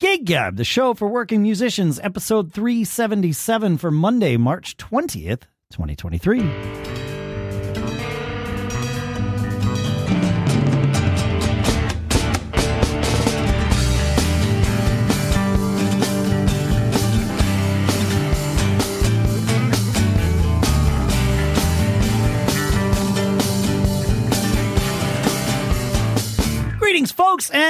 [0.00, 5.42] Gig Gab, the show for working musicians, episode 377 for Monday, March 20th,
[5.72, 6.99] 2023.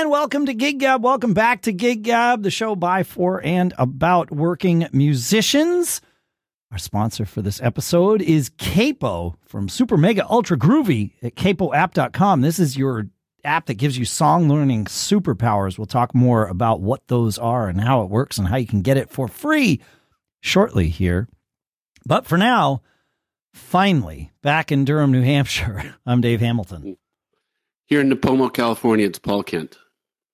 [0.00, 1.04] And welcome to Gig Gab.
[1.04, 6.00] Welcome back to Gig Gab, the show by, for, and about working musicians.
[6.72, 12.40] Our sponsor for this episode is Capo from Super Mega Ultra Groovy at capoapp.com.
[12.40, 13.08] This is your
[13.44, 15.76] app that gives you song learning superpowers.
[15.76, 18.80] We'll talk more about what those are and how it works and how you can
[18.80, 19.82] get it for free
[20.40, 21.28] shortly here.
[22.06, 22.80] But for now,
[23.52, 26.96] finally, back in Durham, New Hampshire, I'm Dave Hamilton.
[27.84, 29.76] Here in Nipomo, California, it's Paul Kent.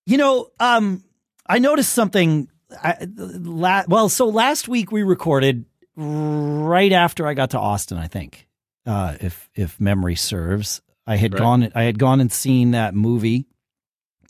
[0.07, 1.03] You know, um,
[1.47, 2.49] I noticed something.
[2.83, 5.65] I, la- well, so last week we recorded
[5.97, 7.99] right after I got to Austin.
[7.99, 8.47] I think,
[8.87, 11.41] uh, if if memory serves, I had Right.
[11.41, 11.73] gone.
[11.75, 13.47] I had gone and seen that movie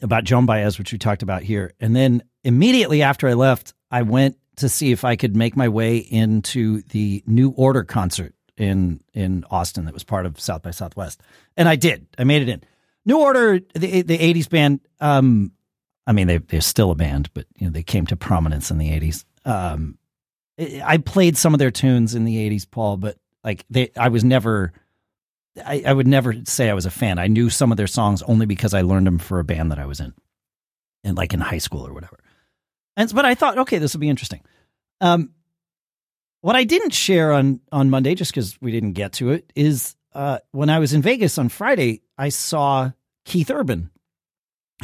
[0.03, 4.03] about Joan Baez, which we talked about here, and then immediately after I left, I
[4.03, 9.01] went to see if I could make my way into the New Order concert in
[9.13, 11.23] in Austin that was part of South by Southwest,
[11.57, 12.07] and I did.
[12.19, 12.63] I made it in.
[13.05, 14.81] New Order, the the '80s band.
[15.01, 15.53] Um,
[16.07, 18.79] I mean, they they're still a band, but you know they came to prominence in
[18.79, 19.25] the '80s.
[19.45, 19.99] Um,
[20.85, 24.25] I played some of their tunes in the '80s, Paul, but like they, I was
[24.25, 24.73] never.
[25.65, 27.19] I, I would never say I was a fan.
[27.19, 29.79] I knew some of their songs only because I learned them for a band that
[29.79, 30.13] I was in,
[31.03, 32.19] and like in high school or whatever.
[32.97, 34.43] And but I thought, okay, this will be interesting.
[35.01, 35.31] Um,
[36.43, 39.97] what I didn't share on on Monday, just because we didn't get to it, is
[40.15, 42.93] uh, when I was in Vegas on Friday, I saw
[43.25, 43.91] Keith Urban,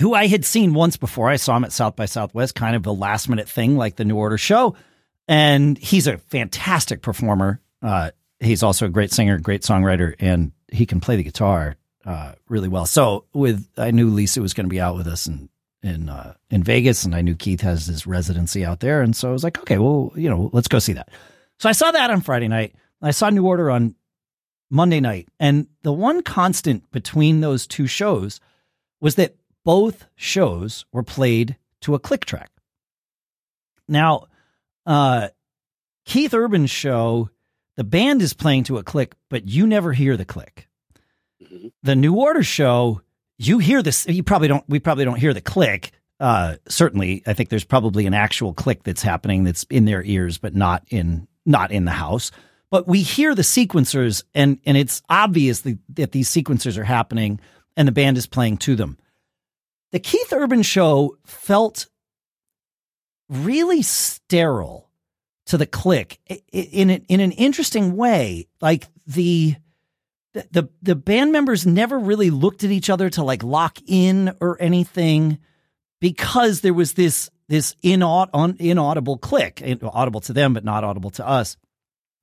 [0.00, 1.28] who I had seen once before.
[1.28, 4.04] I saw him at South by Southwest, kind of a last minute thing like the
[4.04, 4.74] New Order show.
[5.28, 7.60] And he's a fantastic performer.
[7.80, 12.32] Uh, he's also a great singer, great songwriter, and he can play the guitar uh,
[12.48, 12.86] really well.
[12.86, 15.48] So with I knew Lisa was going to be out with us in
[15.82, 19.28] in uh, in Vegas, and I knew Keith has his residency out there, and so
[19.28, 21.10] I was like, okay, well, you know, let's go see that.
[21.58, 22.74] So I saw that on Friday night.
[23.00, 23.94] I saw New Order on
[24.72, 25.28] Monday night.
[25.38, 28.40] And the one constant between those two shows
[29.00, 32.50] was that both shows were played to a click track.
[33.88, 34.26] Now,
[34.86, 35.28] uh,
[36.04, 37.30] Keith Urban's show,
[37.76, 40.68] the band is playing to a click, but you never hear the click.
[41.42, 41.72] Mhm.
[41.82, 43.02] The New Order show,
[43.38, 44.06] you hear this.
[44.08, 44.64] You probably don't.
[44.68, 45.92] We probably don't hear the click.
[46.20, 50.38] Uh, certainly, I think there's probably an actual click that's happening that's in their ears,
[50.38, 52.30] but not in not in the house
[52.72, 57.38] but we hear the sequencers and and it's obvious that these sequencers are happening
[57.76, 58.96] and the band is playing to them
[59.92, 61.86] the keith urban show felt
[63.28, 64.90] really sterile
[65.46, 66.18] to the click
[66.52, 68.48] in in an interesting way.
[68.60, 69.56] Like the
[70.34, 74.34] the- the the band members never really looked at each other to like lock in
[74.40, 75.38] or anything
[76.00, 79.62] because there was this this inaud- un- inaudible click.
[79.82, 81.56] Audible to them but not audible to us.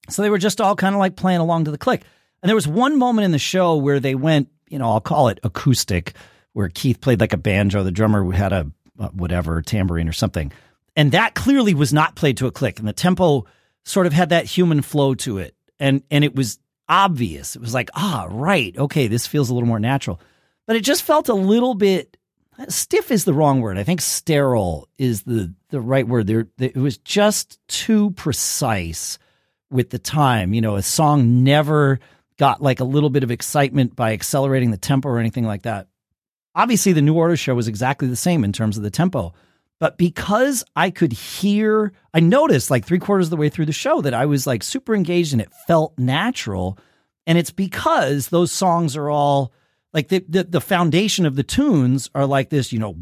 [0.09, 2.03] So they were just all kind of like playing along to the click.
[2.41, 5.28] And there was one moment in the show where they went, you know, I'll call
[5.28, 6.13] it acoustic,
[6.54, 10.52] where Keith played like a banjo, the drummer had a uh, whatever tambourine or something.
[10.96, 12.80] And that clearly was not played to a click.
[12.80, 13.46] And the tempo
[13.86, 15.56] sort of had that human flow to it.
[15.80, 16.59] And and it was
[16.90, 17.56] obvious.
[17.56, 20.20] It was like, ah, right, okay, this feels a little more natural.
[20.68, 22.18] But it just felt a little bit
[22.68, 23.78] stiff is the wrong word.
[23.78, 26.28] I think sterile is the the right word.
[26.28, 29.18] There it was just too precise
[29.72, 30.54] with the time.
[30.54, 32.00] You know, a song never
[32.38, 35.88] got like a little bit of excitement by accelerating the tempo or anything like that.
[36.56, 39.34] Obviously, the New Order show was exactly the same in terms of the tempo.
[39.80, 43.72] But because I could hear, I noticed like three quarters of the way through the
[43.72, 46.78] show that I was like super engaged and it felt natural.
[47.26, 49.54] And it's because those songs are all
[49.94, 52.96] like the, the, the foundation of the tunes are like this, you know,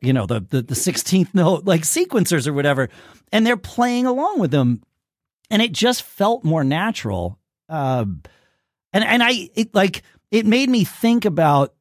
[0.00, 2.88] you know, the, the, the 16th note, like sequencers or whatever.
[3.32, 4.82] And they're playing along with them
[5.50, 7.38] and it just felt more natural.
[7.68, 8.22] Um,
[8.92, 11.74] and and I it like it made me think about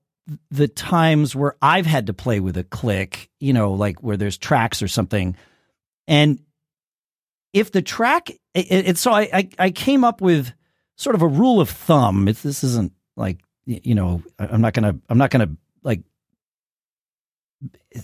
[0.52, 4.38] the times where I've had to play with a click, you know, like where there's
[4.38, 5.36] tracks or something,
[6.08, 6.40] and
[7.54, 10.54] if the track, it, it, so I, I I came up with
[10.98, 12.28] sort of a rule of thumb.
[12.28, 15.50] It's, this isn't like you know I'm not gonna I'm not gonna
[15.84, 16.02] like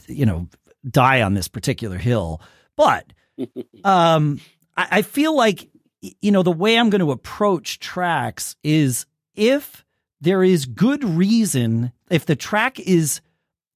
[0.07, 0.47] you know
[0.89, 2.41] die on this particular hill,
[2.75, 3.11] but
[3.83, 4.39] um,
[4.75, 5.69] I, I feel like
[6.01, 9.05] you know the way I'm going to approach tracks is
[9.35, 9.84] if
[10.21, 13.21] there is good reason, if the track is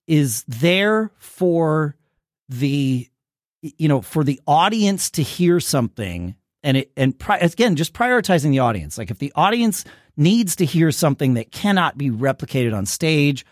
[0.07, 1.95] is there for
[2.49, 3.07] the
[3.61, 8.49] you know for the audience to hear something and it and pri- again just prioritizing
[8.49, 8.97] the audience.
[8.97, 9.85] Like if the audience
[10.17, 13.45] needs to hear something that cannot be replicated on stage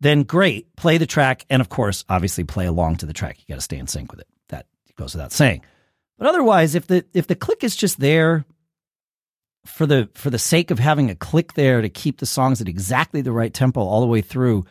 [0.00, 3.38] then great play the track and of course obviously play along to the track.
[3.38, 4.28] You got to stay in sync with it.
[4.48, 4.66] That
[4.96, 5.62] goes without saying.
[6.18, 8.44] But otherwise if the if the click is just there
[9.66, 12.68] for the for the sake of having a click there to keep the songs at
[12.68, 14.64] exactly the right tempo all the way through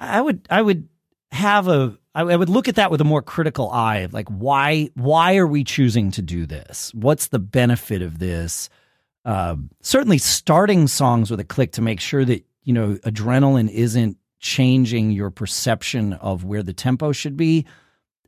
[0.00, 0.88] i would i would
[1.30, 4.90] have a I would look at that with a more critical eye of like why
[4.94, 6.92] why are we choosing to do this?
[6.92, 8.68] What's the benefit of this?
[9.24, 14.16] Uh, certainly, starting songs with a click to make sure that you know adrenaline isn't
[14.40, 17.66] changing your perception of where the tempo should be.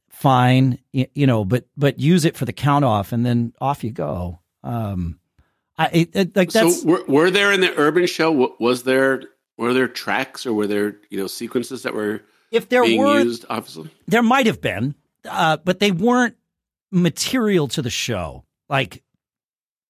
[0.08, 3.90] Fine, you know, but but use it for the count off, and then off you
[3.90, 4.38] go.
[4.62, 5.18] Um,
[5.80, 6.86] I it, it, like that's so.
[6.86, 8.54] Were, were there in the urban show?
[8.60, 9.22] Was there
[9.56, 13.46] were there tracks or were there you know sequences that were if there were, used,
[13.48, 13.90] obviously.
[14.06, 14.94] There might have been,
[15.24, 16.36] uh, but they weren't
[16.92, 18.44] material to the show.
[18.68, 19.02] Like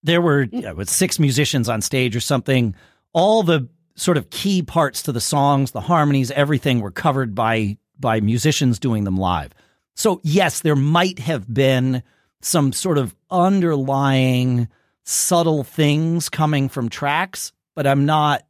[0.04, 2.76] there were yeah, with six musicians on stage or something.
[3.12, 7.78] All the sort of key parts to the songs, the harmonies, everything were covered by
[7.98, 9.52] by musicians doing them live.
[9.96, 12.04] So yes, there might have been
[12.42, 14.68] some sort of underlying
[15.04, 18.44] subtle things coming from tracks, but I'm not.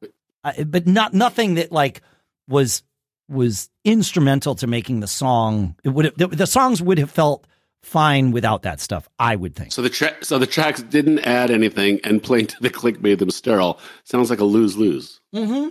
[0.67, 2.03] but not nothing that like
[2.49, 2.83] was
[3.29, 5.77] was instrumental to making the song.
[5.85, 7.47] It would have, the, the, songs would have felt
[7.83, 9.09] fine without that stuff.
[9.19, 9.73] I would think.
[9.73, 13.19] So the tra- so the tracks didn't add anything, and playing to the click made
[13.21, 13.79] them sterile.
[14.05, 15.21] Sounds like a lose lose.
[15.33, 15.69] Hmm.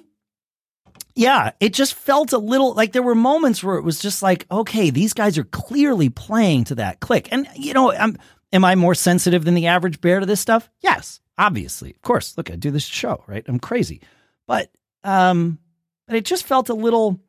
[1.15, 4.45] Yeah, it just felt a little like there were moments where it was just like,
[4.49, 8.17] okay, these guys are clearly playing to that click, and you know, I'm.
[8.51, 10.69] Am I more sensitive than the average bear to this stuff?
[10.81, 11.91] Yes, obviously.
[11.91, 12.35] Of course.
[12.37, 13.45] Look, I do this show, right?
[13.47, 14.01] I'm crazy.
[14.47, 14.71] But
[15.03, 15.59] um
[16.07, 17.19] but it just felt a little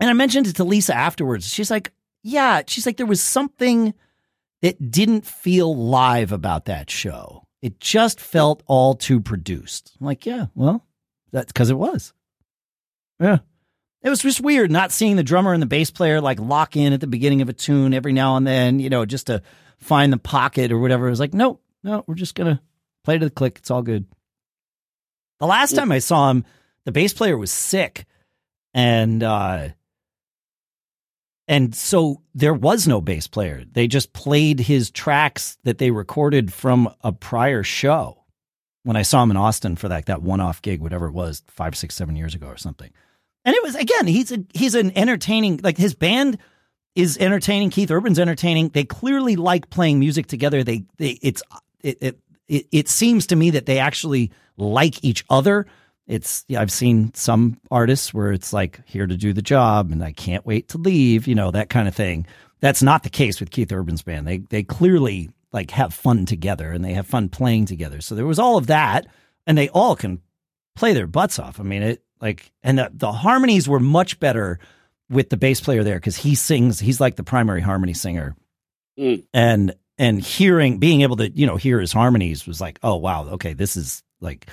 [0.00, 1.48] and I mentioned it to Lisa afterwards.
[1.48, 1.92] She's like,
[2.22, 3.94] yeah, she's like, there was something
[4.62, 7.44] that didn't feel live about that show.
[7.62, 9.96] It just felt all too produced.
[9.98, 10.86] I'm like, yeah, well,
[11.32, 12.12] that's because it was.
[13.18, 13.38] Yeah.
[14.02, 16.92] It was just weird not seeing the drummer and the bass player like lock in
[16.92, 19.42] at the beginning of a tune every now and then, you know, just to
[19.78, 21.06] find the pocket or whatever.
[21.06, 22.60] It was like, no, no, we're just to
[23.04, 23.58] play to the click.
[23.58, 24.06] It's all good.
[25.40, 26.44] The last time I saw him,
[26.84, 28.06] the bass player was sick.
[28.74, 29.68] And, uh,
[31.46, 33.64] and so there was no bass player.
[33.70, 38.24] They just played his tracks that they recorded from a prior show.
[38.82, 41.42] When I saw him in Austin for that that one off gig, whatever it was,
[41.48, 42.90] five, six, seven years ago or something.
[43.44, 46.38] And it was again, he's a he's an entertaining like his band
[46.98, 47.70] is entertaining.
[47.70, 48.68] Keith Urban's entertaining.
[48.70, 50.62] They clearly like playing music together.
[50.64, 51.42] They they it's
[51.80, 52.18] it it
[52.48, 55.66] it, it seems to me that they actually like each other
[56.08, 60.02] it's yeah, I've seen some artists where it's like here to do the job and
[60.02, 62.26] I can't wait to leave, you know, that kind of thing.
[62.60, 64.26] That's not the case with Keith Urban's band.
[64.26, 68.00] They they clearly like have fun together and they have fun playing together.
[68.00, 69.06] So there was all of that
[69.46, 70.22] and they all can
[70.74, 71.60] play their butts off.
[71.60, 74.58] I mean, it like and the, the harmonies were much better
[75.10, 78.36] with the bass player there cuz he sings, he's like the primary harmony singer.
[78.98, 79.24] Mm.
[79.32, 83.26] And and hearing being able to, you know, hear his harmonies was like, "Oh wow,
[83.30, 84.46] okay, this is like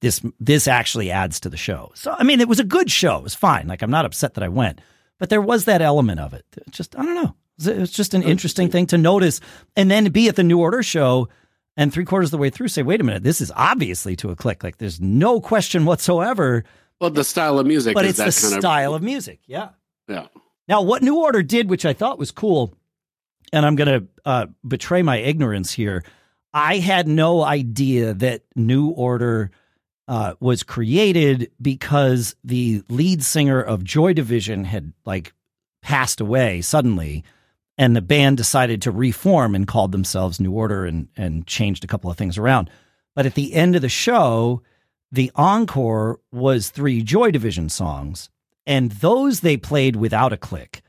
[0.00, 1.90] this this actually adds to the show.
[1.94, 3.16] So I mean, it was a good show.
[3.16, 3.66] It was fine.
[3.66, 4.80] Like I'm not upset that I went,
[5.18, 6.44] but there was that element of it.
[6.70, 7.34] Just I don't know.
[7.72, 9.40] It was just an interesting thing to notice,
[9.76, 11.28] and then to be at the New Order show
[11.76, 14.30] and three quarters of the way through say, wait a minute, this is obviously to
[14.30, 14.62] a click.
[14.62, 16.64] Like there's no question whatsoever.
[17.00, 19.40] Well, the style of music, but it's the style of, of music.
[19.46, 19.70] Yeah,
[20.08, 20.26] yeah.
[20.68, 22.74] Now, what New Order did, which I thought was cool,
[23.52, 26.02] and I'm going to uh, betray my ignorance here.
[26.52, 29.50] I had no idea that New Order
[30.08, 35.32] uh, was created because the lead singer of Joy Division had like
[35.82, 37.24] passed away suddenly,
[37.78, 41.88] and the band decided to reform and called themselves New Order and and changed a
[41.88, 42.70] couple of things around.
[43.14, 44.62] But at the end of the show,
[45.12, 48.30] the encore was three Joy Division songs,
[48.66, 50.82] and those they played without a click,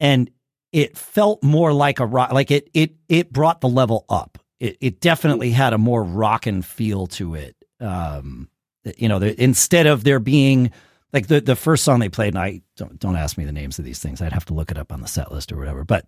[0.00, 0.30] and
[0.72, 2.32] it felt more like a rock.
[2.32, 4.38] Like it it it brought the level up.
[4.58, 7.56] It it definitely had a more rockin' feel to it.
[7.80, 8.48] Um,
[8.96, 10.72] you know, instead of there being
[11.12, 13.78] like the the first song they played, and I don't don't ask me the names
[13.78, 14.20] of these things.
[14.20, 15.84] I'd have to look it up on the set list or whatever.
[15.84, 16.06] But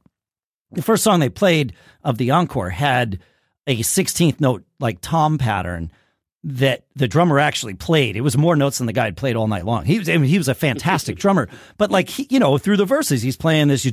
[0.72, 3.20] the first song they played of the encore had
[3.66, 5.90] a 16th note like tom pattern
[6.46, 8.16] that the drummer actually played.
[8.16, 9.86] It was more notes than the guy had played all night long.
[9.86, 11.48] He was I mean, he was a fantastic drummer,
[11.78, 13.92] but like he, you know through the verses he's playing this you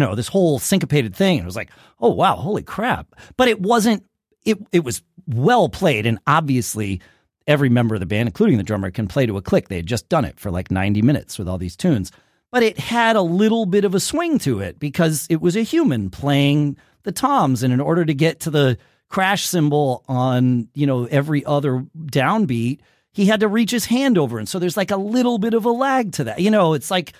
[0.00, 1.38] know this whole syncopated thing.
[1.38, 3.14] And it was like oh wow holy crap!
[3.36, 4.04] But it wasn't
[4.44, 7.00] it it was well played, and obviously
[7.46, 9.68] every member of the band, including the drummer, can play to a click.
[9.68, 12.10] They had just done it for like 90 minutes with all these tunes.
[12.50, 15.62] but it had a little bit of a swing to it because it was a
[15.62, 18.76] human playing the toms and in order to get to the
[19.08, 22.80] crash cymbal on you know every other downbeat
[23.12, 24.38] he had to reach his hand over.
[24.38, 26.40] And so there's like a little bit of a lag to that.
[26.40, 27.14] You know it's like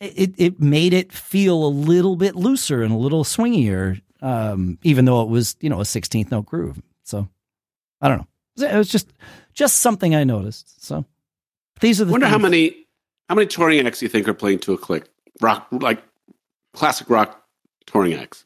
[0.00, 5.06] it it made it feel a little bit looser and a little swingier um, even
[5.06, 6.80] though it was you know a 16th note groove.
[7.04, 7.28] So
[8.00, 8.68] i don't know.
[8.68, 9.12] It was just
[9.52, 10.84] just something i noticed.
[10.84, 11.04] So
[11.80, 12.32] these are the wonder things.
[12.32, 12.86] how many
[13.28, 15.08] how many touring acts you think are playing to a click?
[15.40, 16.02] Rock like
[16.74, 17.42] classic rock
[17.86, 18.44] touring acts.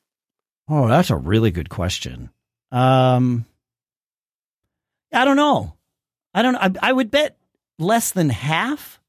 [0.69, 2.31] Oh that's a really good question
[2.75, 3.47] um
[5.13, 5.73] i don't know.
[6.35, 7.37] I don't I, I would bet
[7.79, 9.01] less than half.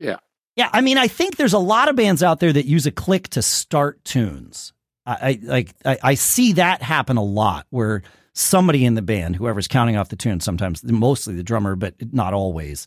[0.00, 0.16] Yeah.
[0.56, 2.90] yeah i mean i think there's a lot of bands out there that use a
[2.90, 4.72] click to start tunes.
[5.06, 8.02] I, I like I, I see that happen a lot where
[8.34, 12.34] somebody in the band whoever's counting off the tune sometimes mostly the drummer but not
[12.34, 12.86] always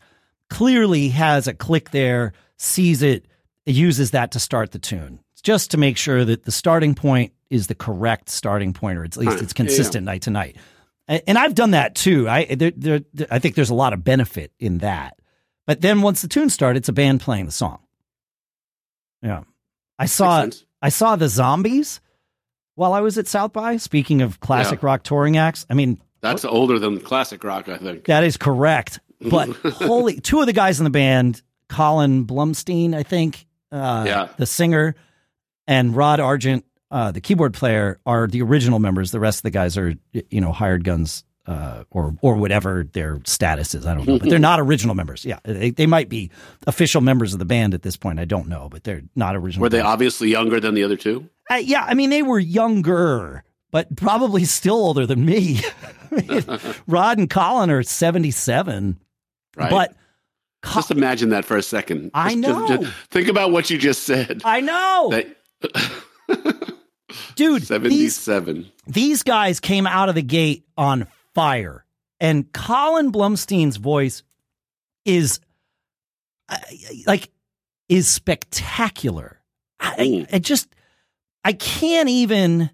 [0.49, 3.25] clearly has a click there sees it
[3.65, 7.67] uses that to start the tune just to make sure that the starting point is
[7.67, 10.57] the correct starting point, or at least it's consistent night to night.
[11.07, 12.27] And I've done that too.
[12.27, 15.19] I there, there, I think there's a lot of benefit in that.
[15.67, 17.77] But then once the tune starts, it's a band playing the song.
[19.21, 19.43] Yeah,
[19.99, 20.47] I saw
[20.81, 22.01] I saw the Zombies
[22.73, 23.77] while I was at South by.
[23.77, 28.05] Speaking of classic rock touring acts, I mean that's older than classic rock i think
[28.05, 28.99] that is correct.
[29.21, 34.27] But holy, two of the guys in the band, Colin Blunstone, I think, uh, Yeah.
[34.37, 34.95] the singer,
[35.67, 39.11] and Rod Argent, uh, the keyboard player, are the original members.
[39.11, 43.19] The rest of the guys are, you know, hired guns uh, or or whatever their
[43.25, 43.85] status is.
[43.85, 45.25] I don't know, but they're not original members.
[45.25, 46.31] Yeah, they, they might be
[46.67, 48.19] official members of the band at this point.
[48.19, 49.61] I don't know, but they're not original.
[49.63, 49.91] were they members.
[49.93, 54.45] obviously younger than the other two Uh, yeah, I mean, they were younger, but probably
[54.45, 55.59] still older than me.
[56.11, 58.99] I mean, Rod and Colin are seventy-seven.
[59.57, 59.95] right But
[60.73, 62.77] just imagine that for a second I Just- just- know.
[62.77, 65.27] just think about what you just said I know, that
[67.35, 67.63] dude.
[67.63, 71.85] 77 these guys came out of the gate on fire,
[72.19, 74.23] and Colin Blunstone's voice
[75.05, 75.39] is
[76.49, 76.57] uh,
[77.07, 77.29] like
[77.89, 79.41] is spectacular.
[79.79, 80.25] I.
[80.31, 80.67] I just
[81.43, 82.69] I can't even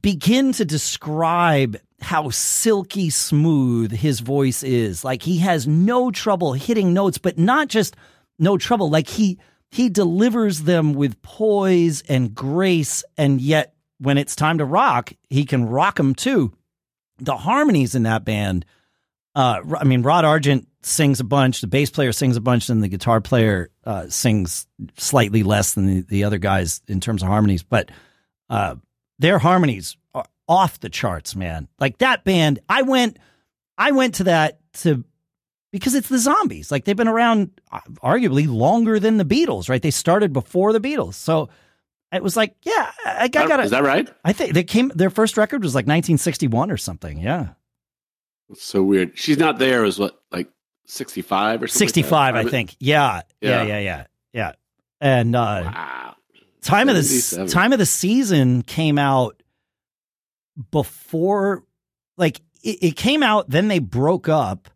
[0.00, 5.04] begin to describe how silky smooth his voice is.
[5.04, 7.96] Like he has no trouble hitting notes, but not just
[8.38, 8.90] no trouble.
[8.90, 9.38] Like he
[9.74, 15.44] he delivers them with poise and grace, and yet when it's time to rock, he
[15.44, 16.52] can rock them too.
[17.18, 18.64] The harmonies in that band.
[19.34, 21.60] Uh, I mean, Rod Argent sings a bunch.
[21.60, 25.86] The bass player sings a bunch, and the guitar player uh, sings slightly less than
[25.86, 27.64] the, the other guys in terms of harmonies.
[27.64, 27.90] But
[28.48, 28.76] uh,
[29.18, 31.66] their harmonies are off the charts, man.
[31.80, 33.18] Like that band, I went,
[33.76, 35.02] I went to that to
[35.74, 36.70] because it's the Zombies.
[36.70, 39.82] Like they've been around uh, arguably longer than the Beatles, right?
[39.82, 41.48] They started before the Beatles, so
[42.12, 43.70] it was like, yeah, I, I got is it.
[43.70, 44.92] that right I think they came.
[44.94, 47.18] Their first record was like 1961 or something.
[47.18, 47.48] Yeah,
[48.48, 50.48] That's so weird she's not there is what like
[50.86, 52.76] 65 or something like 65, I think.
[52.78, 53.64] Yeah, yeah, Yeah.
[53.64, 54.52] yeah, yeah, yeah.
[55.00, 56.14] And uh, wow
[56.62, 57.48] time of the 77.
[57.48, 59.42] time of the season came out
[60.70, 61.62] before
[62.16, 64.68] like it, it came out then they broke up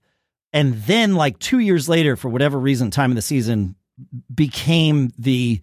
[0.52, 3.74] and then like two years later for whatever reason time of the season
[4.34, 5.60] became the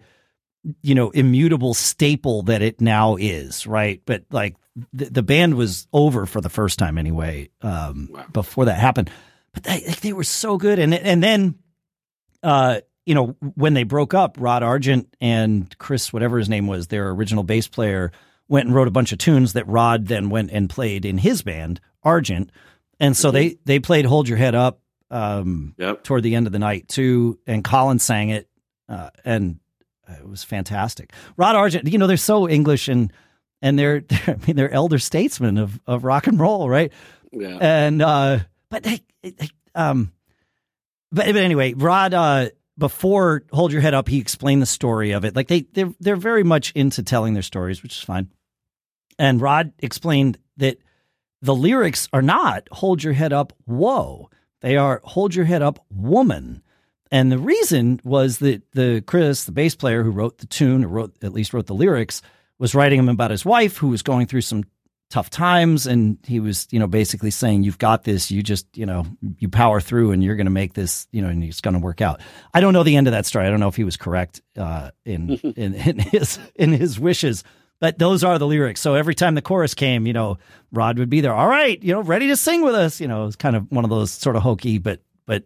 [0.82, 4.02] you know immutable staple that it now is right?
[4.04, 4.56] But like
[4.92, 8.24] the, the band was over for the first time anyway um Wow.
[8.32, 9.10] before that happened.
[9.52, 10.78] But they, like, they were so good.
[10.78, 11.54] And and then
[12.42, 16.88] uh you know when they broke up rod argent and chris whatever his name was
[16.88, 18.10] their original bass player
[18.48, 21.42] went and wrote a bunch of tunes that rod then went and played in his
[21.42, 22.50] band argent
[23.00, 26.52] and so they they played hold your head up um yep toward the end of
[26.52, 28.48] the night too, and Colin sang it,
[28.88, 29.60] uh, and
[30.08, 31.12] it was fantastic.
[31.36, 33.12] Rod Argent, you know, they're so English and
[33.62, 36.92] and they're, they're I mean they're elder statesmen of of rock and roll, right?
[37.32, 40.12] yeah And uh, but they, they um,
[41.12, 42.48] but but anyway, Rod uh
[42.78, 45.34] before Hold Your Head Up, he explained the story of it.
[45.34, 48.30] Like they they're they're very much into telling their stories, which is fine.
[49.18, 50.78] And Rod explained that
[51.42, 54.30] the lyrics are not hold your head up, whoa.
[54.60, 56.62] They are hold your head up, woman.
[57.10, 60.88] And the reason was that the Chris, the bass player who wrote the tune, or
[60.88, 62.22] wrote at least wrote the lyrics,
[62.58, 64.64] was writing him about his wife who was going through some
[65.08, 68.86] tough times and he was, you know, basically saying, You've got this, you just, you
[68.86, 69.06] know,
[69.38, 72.20] you power through and you're gonna make this, you know, and it's gonna work out.
[72.52, 73.46] I don't know the end of that story.
[73.46, 77.44] I don't know if he was correct uh, in, in in his in his wishes.
[77.78, 78.80] But those are the lyrics.
[78.80, 80.38] So every time the chorus came, you know,
[80.72, 81.34] Rod would be there.
[81.34, 83.00] All right, you know, ready to sing with us.
[83.00, 85.44] You know, it was kind of one of those sort of hokey, but but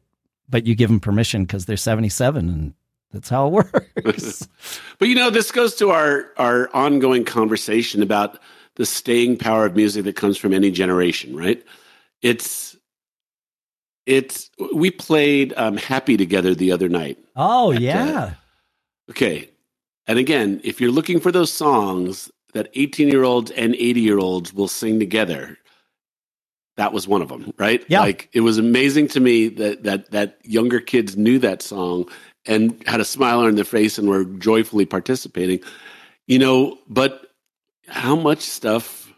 [0.49, 2.75] but you give them permission because they're seventy seven and
[3.13, 3.51] That's how it
[4.05, 4.49] works.
[4.99, 8.39] but you know, this goes to our our ongoing conversation about
[8.77, 11.65] the staying power of music that comes from any generation, right?
[12.23, 12.77] It's
[14.07, 18.31] it's we played um, happy together the other night oh at, yeah uh,
[19.11, 19.49] okay
[20.11, 24.19] and again if you're looking for those songs that 18 year olds and 80 year
[24.19, 25.57] olds will sing together
[26.77, 27.85] that was one of them right?
[27.89, 28.01] Yeah.
[28.01, 32.09] Like it was amazing to me that that that younger kids knew that song
[32.47, 35.61] and had a smile on their face and were joyfully participating.
[36.27, 37.27] You know but
[37.87, 39.13] how much stuff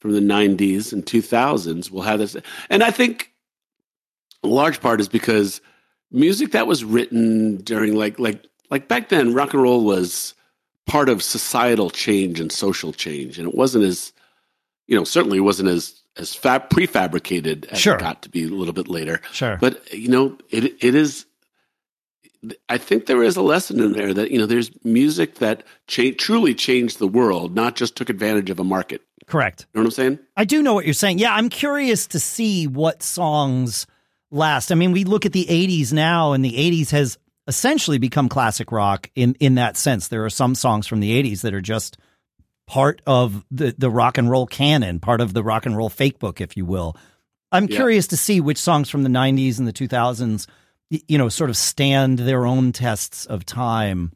[0.00, 2.36] from the 90s and 2000s will have this?
[2.70, 3.32] And i think
[4.42, 5.60] a large part is because
[6.10, 10.34] music that was written during like like like back then rock and roll was
[10.86, 14.12] part of societal change and social change and it wasn't as
[14.86, 17.94] you know certainly wasn't as as fab, prefabricated as sure.
[17.94, 21.26] it got to be a little bit later sure but you know it it is
[22.68, 26.14] I think there is a lesson in there that you know there's music that cha-
[26.16, 29.02] truly changed the world, not just took advantage of a market.
[29.26, 29.66] Correct.
[29.74, 30.18] You know what I'm saying?
[30.36, 31.18] I do know what you're saying.
[31.18, 33.86] Yeah, I'm curious to see what songs
[34.30, 34.72] last.
[34.72, 37.18] I mean, we look at the 80s now, and the 80s has
[37.50, 40.06] essentially become classic rock in, in that sense.
[40.06, 41.98] There are some songs from the 80s that are just
[42.68, 46.20] part of the, the rock and roll canon, part of the rock and roll fake
[46.20, 46.96] book, if you will.
[47.50, 47.74] I'm yeah.
[47.74, 50.46] curious to see which songs from the 90s and the 2000s,
[50.90, 54.12] you know, sort of stand their own tests of time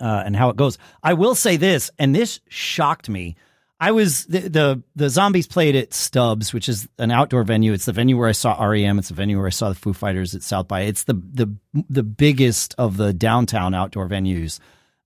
[0.00, 0.78] uh, and how it goes.
[1.00, 3.36] I will say this, and this shocked me.
[3.80, 7.72] I was the, the, the zombies played at Stubbs, which is an outdoor venue.
[7.72, 8.98] It's the venue where I saw REM.
[8.98, 10.82] It's the venue where I saw the Foo Fighters at South by.
[10.82, 11.54] It's the the
[11.88, 14.58] the biggest of the downtown outdoor venues,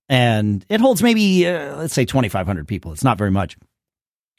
[0.09, 2.91] and it holds maybe uh, let's say twenty five hundred people.
[2.93, 3.57] It's not very much,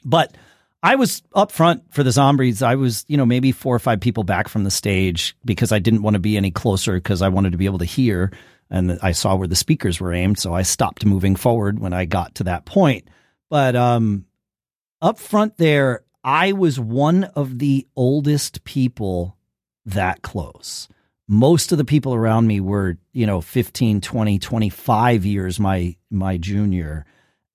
[0.03, 0.35] but
[0.83, 2.61] I was up front for the zombies.
[2.61, 5.79] I was you know maybe four or five people back from the stage because I
[5.79, 8.33] didn't want to be any closer because I wanted to be able to hear,
[8.69, 12.03] and I saw where the speakers were aimed, so I stopped moving forward when I
[12.03, 13.07] got to that point
[13.49, 14.25] but um,
[15.01, 19.37] up front there, I was one of the oldest people
[19.85, 20.87] that close.
[21.27, 26.37] Most of the people around me were, you know, 15, 20, 25 years my my
[26.37, 27.05] junior.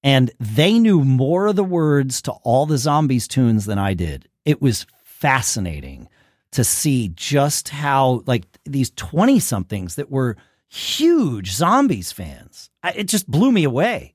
[0.03, 4.29] And they knew more of the words to all the zombies tunes than I did.
[4.45, 6.09] It was fascinating
[6.53, 10.37] to see just how like these 20 somethings that were
[10.69, 12.71] huge zombies fans.
[12.83, 14.15] I, it just blew me away.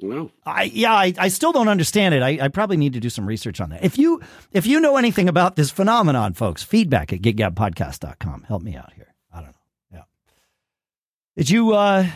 [0.00, 2.22] Well, I yeah, I, I still don't understand it.
[2.22, 3.84] I, I probably need to do some research on that.
[3.84, 4.20] If you
[4.52, 8.42] if you know anything about this phenomenon, folks, feedback at giggabpodcast.com.
[8.42, 9.14] Help me out here.
[9.32, 9.52] I don't know.
[9.92, 10.02] Yeah.
[11.36, 12.06] Did you uh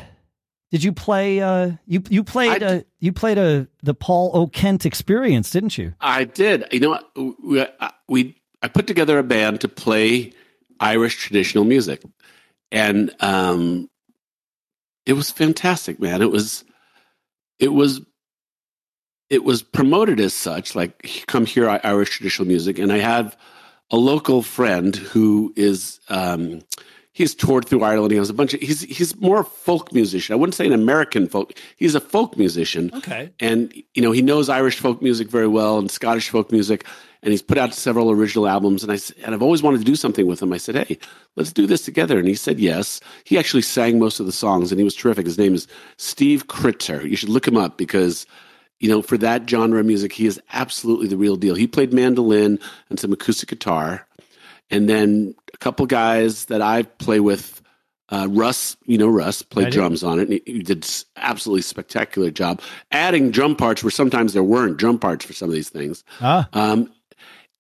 [0.73, 5.51] did you play uh you you played uh you played a the Paul O'Kent experience,
[5.51, 5.95] didn't you?
[6.01, 6.64] I did.
[6.73, 7.01] You know
[7.43, 10.33] we, uh, we I put together a band to play
[10.81, 12.03] Irish traditional music.
[12.73, 13.88] And um
[15.07, 16.21] it was fantastic, man.
[16.21, 16.64] It was
[17.59, 18.01] it was
[19.31, 22.79] it was promoted as such, like come here, Irish traditional music.
[22.79, 23.37] And I have
[23.90, 26.62] a local friend who is um,
[27.12, 28.12] he's toured through Ireland.
[28.12, 30.33] He has a bunch of he's he's more folk musician.
[30.33, 31.53] I wouldn't say an American folk.
[31.77, 32.90] He's a folk musician.
[32.94, 33.31] Okay.
[33.40, 36.87] And you know, he knows Irish folk music very well and Scottish folk music
[37.23, 38.83] and he's put out several original albums.
[38.83, 40.53] And I and I've always wanted to do something with him.
[40.53, 40.99] I said, "Hey,
[41.37, 43.01] let's do this together." And he said yes.
[43.25, 45.27] He actually sang most of the songs, and he was terrific.
[45.27, 47.09] His name is Steve Kritzer.
[47.09, 48.27] You should look him up because
[48.81, 51.55] you know for that genre of music, he is absolutely the real deal.
[51.55, 52.59] He played mandolin
[52.91, 54.07] and some acoustic guitar,
[54.71, 57.55] and then a couple guys that I play with.
[58.11, 60.23] Uh, Russ, you know Russ, played drums on it.
[60.23, 64.99] And he, he did absolutely spectacular job adding drum parts where sometimes there weren't drum
[64.99, 66.05] parts for some of these things.
[66.23, 66.49] Ah.
[66.55, 66.91] Um,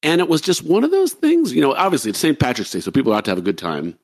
[0.02, 2.38] and it was just one of those things, you know, obviously it's St.
[2.38, 3.98] Patrick's Day, so people are out to have a good time.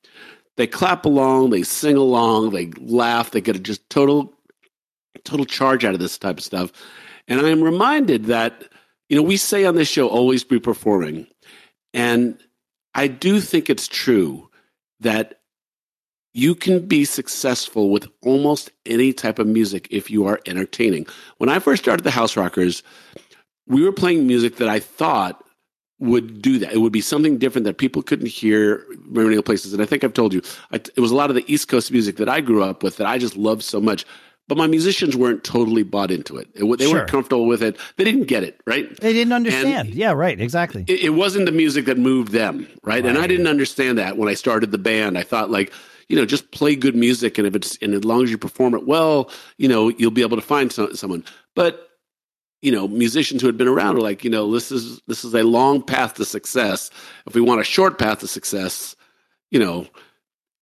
[0.57, 4.33] They clap along, they sing along, they laugh, they get a just total,
[5.23, 6.71] total charge out of this type of stuff.
[7.27, 8.63] And I am reminded that,
[9.09, 11.27] you know, we say on this show, always be performing.
[11.93, 12.37] And
[12.93, 14.49] I do think it's true
[15.01, 15.41] that
[16.33, 21.07] you can be successful with almost any type of music if you are entertaining.
[21.37, 22.83] When I first started the House Rockers,
[23.67, 25.44] we were playing music that I thought
[26.05, 26.73] would do that.
[26.73, 29.73] It would be something different that people couldn't hear many places.
[29.73, 30.41] And I think I've told you,
[30.71, 32.97] I, it was a lot of the East Coast music that I grew up with
[32.97, 34.05] that I just loved so much.
[34.47, 36.47] But my musicians weren't totally bought into it.
[36.53, 36.93] it they sure.
[36.93, 37.77] weren't comfortable with it.
[37.95, 38.87] They didn't get it, right?
[38.99, 39.89] They didn't understand.
[39.89, 40.39] And yeah, right.
[40.39, 40.85] Exactly.
[40.87, 43.03] It, it, wasn't the music that moved them, right?
[43.03, 43.05] right?
[43.05, 45.17] And I didn't understand that when I started the band.
[45.17, 45.73] I thought like,
[46.09, 48.75] you know, just play good music, and if it's and as long as you perform
[48.75, 51.25] it well, you know, you'll be able to find someone.
[51.55, 51.84] But
[52.61, 55.33] you know musicians who had been around are like you know this is this is
[55.33, 56.89] a long path to success
[57.27, 58.95] if we want a short path to success
[59.51, 59.87] you know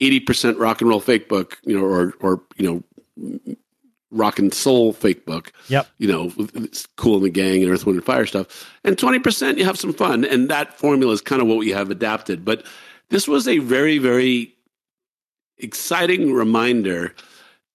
[0.04, 2.84] eighty percent rock and roll fake book, you know, or or you
[3.18, 3.40] know,
[4.12, 5.52] rock and soul fake book.
[5.70, 5.88] Yep.
[5.98, 6.48] You know,
[6.98, 9.80] Kool and the Gang and Earth, Wind and Fire stuff, and twenty percent you have
[9.80, 12.44] some fun, and that formula is kind of what we have adapted.
[12.44, 12.66] But
[13.10, 14.54] this was a very very
[15.58, 17.16] exciting reminder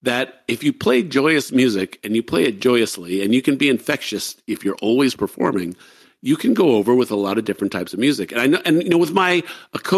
[0.01, 3.69] that if you play joyous music and you play it joyously and you can be
[3.69, 5.75] infectious if you're always performing
[6.21, 8.31] you can go over with a lot of different types of music.
[8.31, 9.43] And i know and you know with my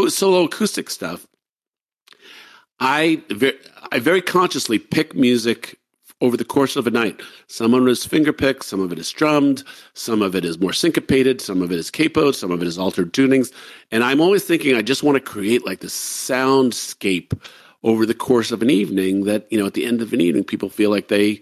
[0.10, 1.28] solo acoustic stuff
[2.80, 3.22] i
[3.92, 5.78] i very consciously pick music
[6.22, 7.20] over the course of a night.
[7.48, 10.74] Some of it is fingerpicked some of it is strummed some of it is more
[10.74, 13.52] syncopated some of it is capoed some of it is altered tunings.
[13.92, 17.40] And i'm always thinking i just want to create like this soundscape
[17.84, 20.44] over the course of an evening that you know at the end of an evening
[20.44, 21.42] people feel like they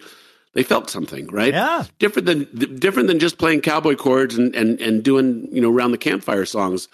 [0.53, 1.53] they felt something right?
[1.53, 1.85] Yeah.
[1.99, 5.91] Different than different than just playing cowboy chords and and and doing you know around
[5.91, 6.87] the campfire songs.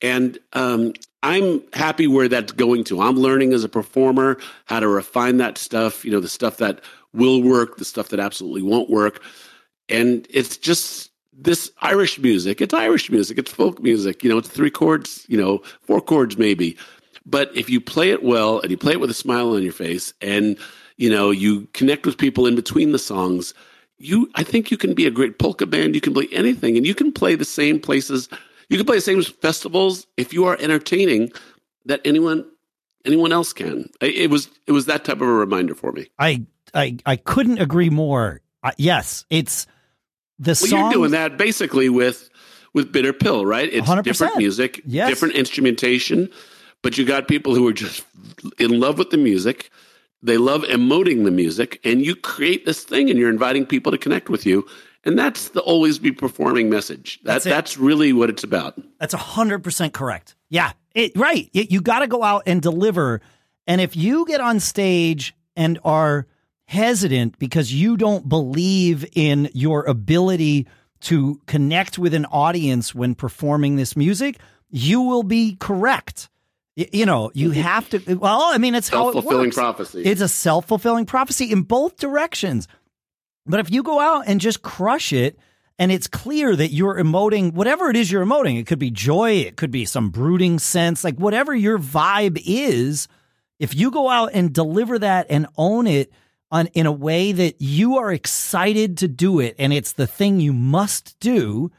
[0.00, 0.92] And um,
[1.24, 3.00] i'm happy where that's going to.
[3.00, 6.80] I'm learning as a performer how to refine that stuff you know the stuff that
[7.12, 9.22] will work the stuff that absolutely won't work.
[9.88, 12.60] And it's just this irish music.
[12.60, 13.38] It's irish music.
[13.38, 14.22] It's folk music.
[14.22, 16.76] You know it's three chords you know four chords maybe
[17.28, 19.72] but if you play it well and you play it with a smile on your
[19.72, 20.58] face and
[20.96, 23.54] you know you connect with people in between the songs,
[23.98, 25.94] you I think you can be a great polka band.
[25.94, 28.28] You can play anything, and you can play the same places.
[28.68, 31.30] You can play the same festivals if you are entertaining
[31.84, 32.44] that anyone
[33.04, 33.90] anyone else can.
[34.00, 36.08] It was it was that type of a reminder for me.
[36.18, 38.40] I I I couldn't agree more.
[38.62, 39.66] Uh, yes, it's
[40.38, 42.30] the well, You're doing that basically with
[42.74, 43.68] with Bitter Pill, right?
[43.72, 44.04] It's 100%.
[44.04, 45.08] different music, yes.
[45.08, 46.28] different instrumentation.
[46.82, 48.04] But you got people who are just
[48.58, 49.70] in love with the music.
[50.22, 53.98] They love emoting the music, and you create this thing, and you're inviting people to
[53.98, 54.66] connect with you.
[55.04, 57.20] And that's the always be performing message.
[57.22, 58.80] That, that's, that's really what it's about.
[58.98, 60.34] That's hundred percent correct.
[60.48, 61.48] Yeah, it, right.
[61.52, 63.20] It, you got to go out and deliver.
[63.66, 66.26] And if you get on stage and are
[66.64, 70.66] hesitant because you don't believe in your ability
[71.00, 74.38] to connect with an audience when performing this music,
[74.70, 76.28] you will be correct.
[76.78, 78.14] You know, you have to.
[78.14, 80.04] Well, I mean, it's self fulfilling it prophecy.
[80.04, 82.68] It's a self fulfilling prophecy in both directions.
[83.46, 85.36] But if you go out and just crush it,
[85.76, 89.32] and it's clear that you're emoting whatever it is you're emoting, it could be joy,
[89.32, 93.08] it could be some brooding sense, like whatever your vibe is.
[93.58, 96.12] If you go out and deliver that and own it
[96.52, 100.38] on in a way that you are excited to do it, and it's the thing
[100.38, 101.72] you must do,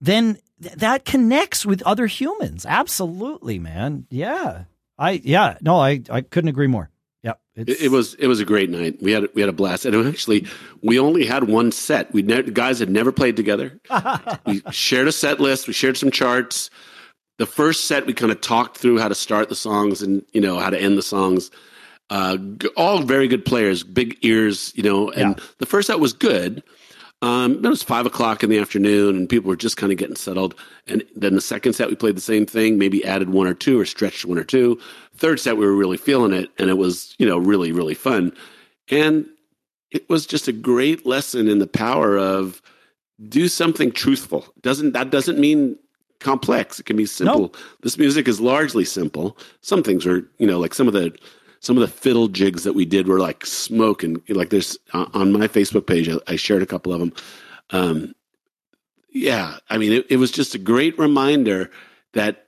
[0.00, 2.64] then that connects with other humans.
[2.66, 4.06] Absolutely, man.
[4.10, 4.64] Yeah.
[4.98, 6.90] I yeah, no, I I couldn't agree more.
[7.22, 7.40] Yep.
[7.56, 8.98] It, it, was it was a great night.
[9.00, 10.46] We had we had a blast, and actually
[10.82, 12.12] we only had one set.
[12.12, 13.80] We ne- guys had never played together.
[14.46, 15.66] we shared a set list.
[15.66, 16.70] We shared some charts.
[17.38, 20.40] The first set we kind of talked through how to start the songs and you
[20.40, 21.50] know how to end the songs.
[22.10, 22.36] Uh,
[22.76, 25.10] all very good players, big ears, you know.
[25.10, 25.44] And yeah.
[25.58, 26.62] the first set was good.
[27.24, 30.14] Um, it was five o'clock in the afternoon, and people were just kind of getting
[30.14, 30.54] settled.
[30.86, 33.80] And then the second set, we played the same thing, maybe added one or two
[33.80, 34.78] or stretched one or two.
[35.16, 38.30] Third set, we were really feeling it, and it was you know really really fun.
[38.90, 39.26] And
[39.90, 42.60] it was just a great lesson in the power of
[43.26, 44.44] do something truthful.
[44.60, 45.78] Doesn't that doesn't mean
[46.20, 46.78] complex?
[46.78, 47.40] It can be simple.
[47.40, 47.56] Nope.
[47.80, 49.38] This music is largely simple.
[49.62, 51.16] Some things are you know like some of the
[51.64, 54.22] some of the fiddle jigs that we did were like smoking.
[54.28, 57.12] like there's uh, on my Facebook page I, shared a couple of them.
[57.70, 58.14] Um,
[59.08, 61.70] yeah, I mean it, it was just a great reminder
[62.12, 62.46] that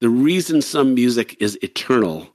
[0.00, 2.34] the reason some music is eternal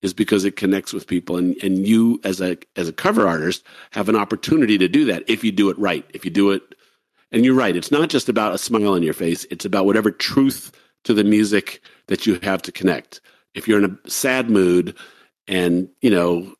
[0.00, 3.62] is because it connects with people and, and you as a as a cover artist
[3.90, 6.62] have an opportunity to do that if you do it right if you do it
[7.32, 10.10] and you're right it's not just about a smile on your face it's about whatever
[10.10, 10.72] truth
[11.04, 13.20] to the music that you have to connect
[13.54, 14.94] if you're in a sad mood
[15.48, 16.52] and you know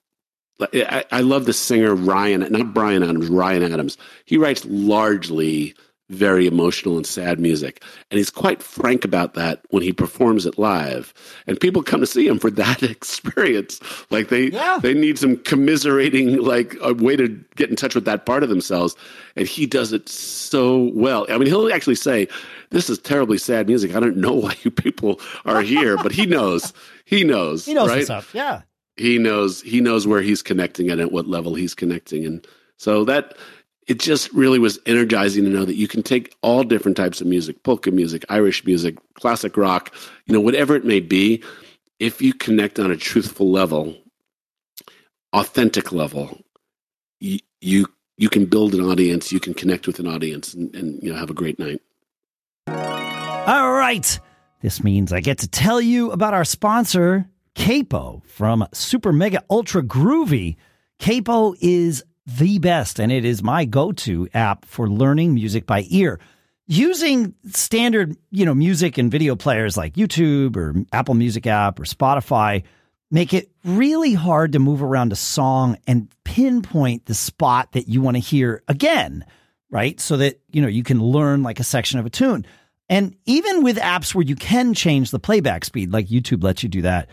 [0.60, 3.98] I, I, love the singer Ryan, not Brian Adams, Ryan Adams.
[4.24, 5.74] He writes largely
[6.08, 10.56] very emotional and sad music, and he's quite frank about that when he performs it
[10.56, 11.12] live.
[11.46, 13.80] And people come to see him for that experience.
[14.10, 14.78] Like they yeah.
[14.80, 18.48] they need some commiserating, like a way to get in touch with that part of
[18.48, 18.96] themselves.
[19.34, 21.26] And he does it so well.
[21.28, 22.28] I mean, he'll actually say,
[22.70, 23.94] "This is terribly sad music.
[23.94, 26.72] I don't know why you people are here," but he knows.
[27.04, 27.66] He knows.
[27.66, 28.04] He knows right?
[28.04, 28.34] stuff.
[28.34, 28.62] Yeah
[28.96, 32.24] he knows he knows where he's connecting and at what level he's connecting.
[32.24, 33.36] And so that
[33.86, 37.26] it just really was energizing to know that you can take all different types of
[37.26, 39.94] music polka music irish music classic rock
[40.26, 41.42] you know whatever it may be
[41.98, 43.96] if you connect on a truthful level
[45.32, 46.40] authentic level
[47.20, 47.86] you you,
[48.18, 51.18] you can build an audience you can connect with an audience and, and you know
[51.18, 51.80] have a great night.
[52.68, 54.20] All right.
[54.62, 59.82] This means i get to tell you about our sponsor Capo from Super Mega Ultra
[59.82, 60.56] Groovy.
[60.98, 65.84] Capo is the best, and it is my go to app for learning music by
[65.88, 66.20] ear.
[66.68, 71.84] Using standard, you know, music and video players like YouTube or Apple Music app or
[71.84, 72.62] Spotify
[73.10, 78.00] make it really hard to move around a song and pinpoint the spot that you
[78.00, 79.24] want to hear again,
[79.70, 79.98] right?
[80.00, 82.44] So that, you know, you can learn like a section of a tune.
[82.88, 86.68] And even with apps where you can change the playback speed, like YouTube lets you
[86.68, 87.08] do that,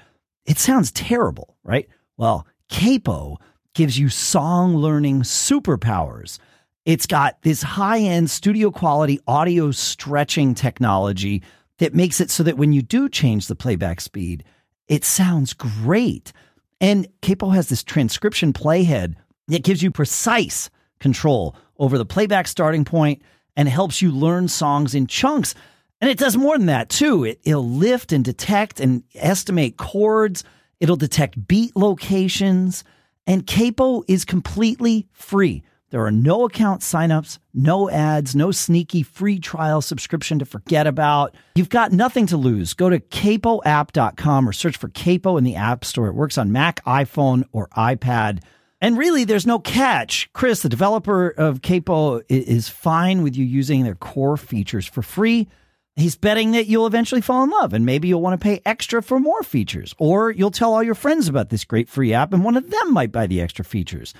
[0.45, 1.87] it sounds terrible, right?
[2.17, 3.37] Well, Capo
[3.73, 6.39] gives you song learning superpowers.
[6.85, 11.43] It's got this high end studio quality audio stretching technology
[11.79, 14.43] that makes it so that when you do change the playback speed,
[14.87, 16.33] it sounds great.
[16.81, 19.15] And Capo has this transcription playhead
[19.47, 23.21] that gives you precise control over the playback starting point
[23.55, 25.55] and helps you learn songs in chunks.
[26.03, 27.23] And it does more than that, too.
[27.23, 30.43] It, will lift and detect and estimate chords,
[30.81, 32.83] it'll detect beat locations.
[33.25, 35.63] And Capo is completely free.
[35.91, 41.35] There are no account signups, no ads, no sneaky free trial subscription to forget about.
[41.55, 42.73] You've got nothing to lose.
[42.73, 46.07] Go to capoapp.com or search for Capo in the App Store.
[46.07, 48.43] It works on Mac, iPhone, or iPad.
[48.81, 50.29] And really, there's no catch.
[50.33, 55.47] Chris, the developer of Capo, is fine with you using their core features for free.
[55.95, 59.03] He's betting that you'll eventually fall in love and maybe you'll want to pay extra
[59.03, 62.43] for more features, or you'll tell all your friends about this great free app and
[62.43, 64.13] one of them might buy the extra features.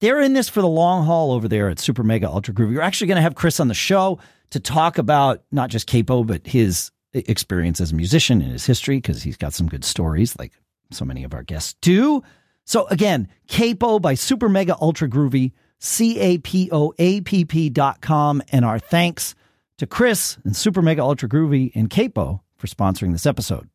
[0.00, 2.74] They're in this for the long haul over there at Super Mega Ultra Groovy.
[2.74, 6.24] We're actually going to have Chris on the show to talk about not just Capo,
[6.24, 10.38] but his experience as a musician and his history, because he's got some good stories,
[10.38, 10.52] like
[10.90, 12.22] so many of our guests do.
[12.64, 17.68] So again, Capo by Super Mega Ultra Groovy, C A P O A P P
[17.68, 18.42] dot com.
[18.52, 19.34] And our thanks
[19.80, 23.66] to Chris and Super Mega Ultra Groovy and Capo for sponsoring this episode.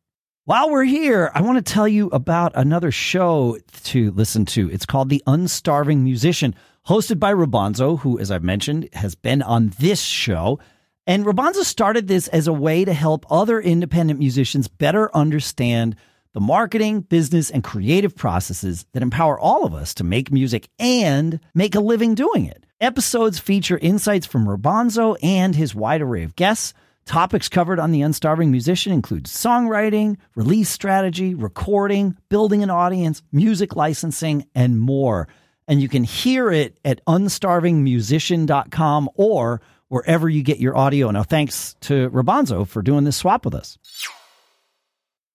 [0.44, 4.70] While we're here, I want to tell you about another show to listen to.
[4.70, 6.54] It's called The Unstarving Musician,
[6.86, 10.60] hosted by Robonzo, who, as I've mentioned, has been on this show.
[11.08, 15.96] And Robonzo started this as a way to help other independent musicians better understand
[16.34, 21.40] the marketing, business, and creative processes that empower all of us to make music and
[21.52, 22.65] make a living doing it.
[22.80, 26.74] Episodes feature insights from Robonzo and his wide array of guests
[27.06, 33.76] Topics covered on The Unstarving Musician include songwriting, release strategy, recording, building an audience, music
[33.76, 35.28] licensing, and more.
[35.68, 41.12] And you can hear it at unstarvingmusician.com or wherever you get your audio.
[41.12, 43.78] Now, thanks to Robonzo for doing this swap with us.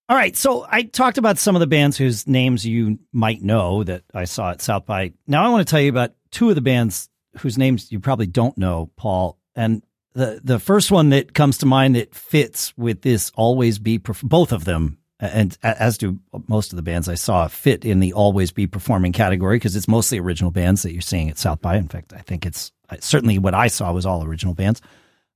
[0.10, 3.86] All right, so I talked about some of the bands whose names you might know
[3.86, 5.13] that I saw at South by.
[5.25, 7.08] Now I want to tell you about two of the bands
[7.39, 9.38] whose names you probably don't know, Paul.
[9.56, 13.98] And the the first one that comes to mind that fits with this always be
[13.98, 18.13] both of them and as do most of the bands I saw fit in the
[18.13, 21.78] always be performing category because it's mostly original bands that you're seeing at South by.
[21.78, 24.82] In fact, I think it's certainly what I saw was all original bands.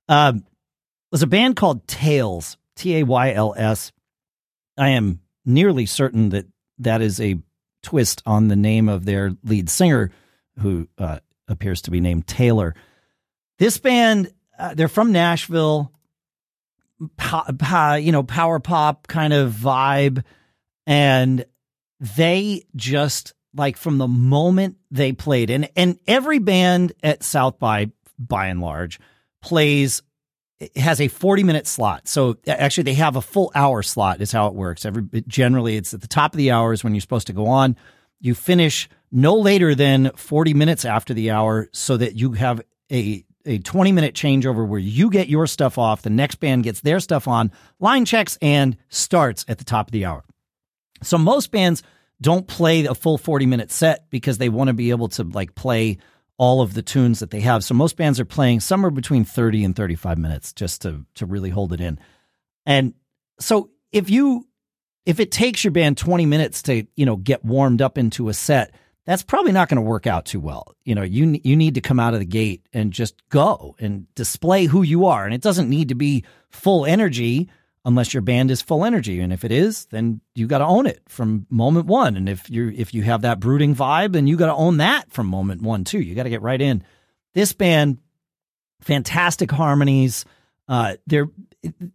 [0.09, 0.43] Um,
[1.11, 3.91] was a band called Tayls, T A Y L S.
[4.77, 6.47] I am nearly certain that
[6.79, 7.37] that is a
[7.83, 10.11] twist on the name of their lead singer,
[10.59, 12.75] who uh, appears to be named Taylor.
[13.57, 15.91] This band uh, they're from Nashville,
[16.99, 20.23] you know, power pop kind of vibe.
[20.87, 21.45] And
[21.99, 27.89] they just like from the moment they played and and every band at South by
[28.19, 28.99] by and large
[29.41, 30.01] plays
[30.75, 32.07] has a 40 minute slot.
[32.07, 34.85] So actually they have a full hour slot is how it works.
[34.85, 37.75] Every generally it's at the top of the hours when you're supposed to go on.
[38.19, 43.25] You finish no later than 40 minutes after the hour so that you have a
[43.45, 46.99] a 20 minute changeover where you get your stuff off, the next band gets their
[46.99, 50.23] stuff on, line checks, and starts at the top of the hour.
[51.03, 51.83] So most bands
[52.21, 55.53] don't play a full 40 minute set because they want to be able to like
[55.53, 55.97] play
[56.37, 57.63] all of the tunes that they have.
[57.63, 61.49] So most bands are playing somewhere between 30 and 35 minutes just to to really
[61.49, 61.99] hold it in.
[62.65, 62.93] And
[63.39, 64.47] so if you
[65.05, 68.33] if it takes your band 20 minutes to, you know, get warmed up into a
[68.33, 68.73] set,
[69.05, 70.75] that's probably not going to work out too well.
[70.83, 74.13] You know, you you need to come out of the gate and just go and
[74.15, 75.25] display who you are.
[75.25, 77.49] And it doesn't need to be full energy
[77.85, 79.19] unless your band is full energy.
[79.19, 82.17] And if it is, then you got to own it from moment one.
[82.17, 85.11] And if you if you have that brooding vibe, then you got to own that
[85.11, 85.99] from moment one too.
[85.99, 86.83] You got to get right in.
[87.35, 87.99] This band,
[88.81, 90.25] fantastic harmonies.
[90.67, 91.27] Uh, there,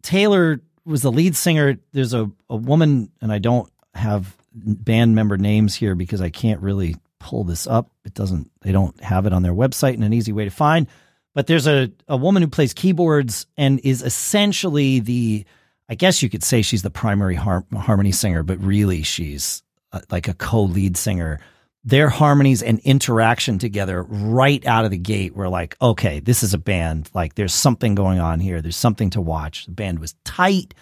[0.02, 1.78] Taylor was the lead singer.
[1.92, 6.60] There's a, a woman, and I don't have band member names here because I can't
[6.60, 7.90] really pull this up.
[8.04, 10.86] It doesn't, they don't have it on their website in an easy way to find.
[11.34, 15.44] But there's a, a woman who plays keyboards and is essentially the,
[15.88, 20.00] I guess you could say she's the primary har- harmony singer, but really she's uh,
[20.10, 21.40] like a co-lead singer.
[21.84, 26.52] Their harmonies and interaction together right out of the gate were like, okay, this is
[26.52, 27.10] a band.
[27.14, 28.60] Like there's something going on here.
[28.60, 29.66] There's something to watch.
[29.66, 30.74] The band was tight.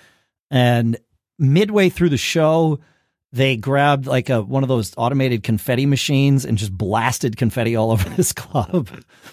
[0.51, 0.99] And
[1.39, 2.81] midway through the show,
[3.33, 7.91] they grabbed like a one of those automated confetti machines and just blasted confetti all
[7.93, 8.88] over this club,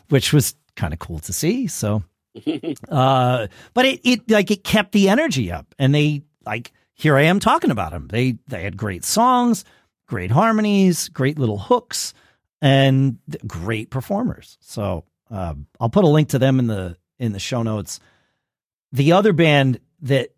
[0.09, 1.67] which was kind of cool to see.
[1.67, 2.03] So
[2.89, 7.23] uh, but it, it like it kept the energy up, and they like here I
[7.23, 8.07] am talking about them.
[8.09, 9.65] They they had great songs,
[10.07, 12.13] great harmonies, great little hooks,
[12.61, 14.57] and great performers.
[14.61, 17.99] So uh, I'll put a link to them in the in the show notes.
[18.91, 20.29] The other band that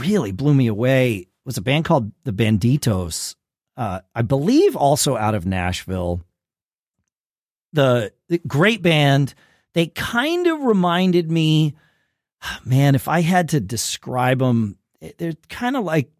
[0.00, 3.34] really blew me away was a band called the Banditos.
[3.76, 6.20] Uh, I believe also out of Nashville.
[7.72, 9.34] The, the great band
[9.76, 11.74] they kind of reminded me,
[12.64, 14.78] man, if I had to describe them,
[15.18, 16.10] they're kind of like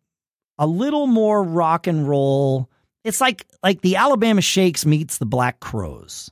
[0.58, 2.70] a little more rock and roll.
[3.02, 6.30] It's like like the Alabama Shakes meets the Black Crowes.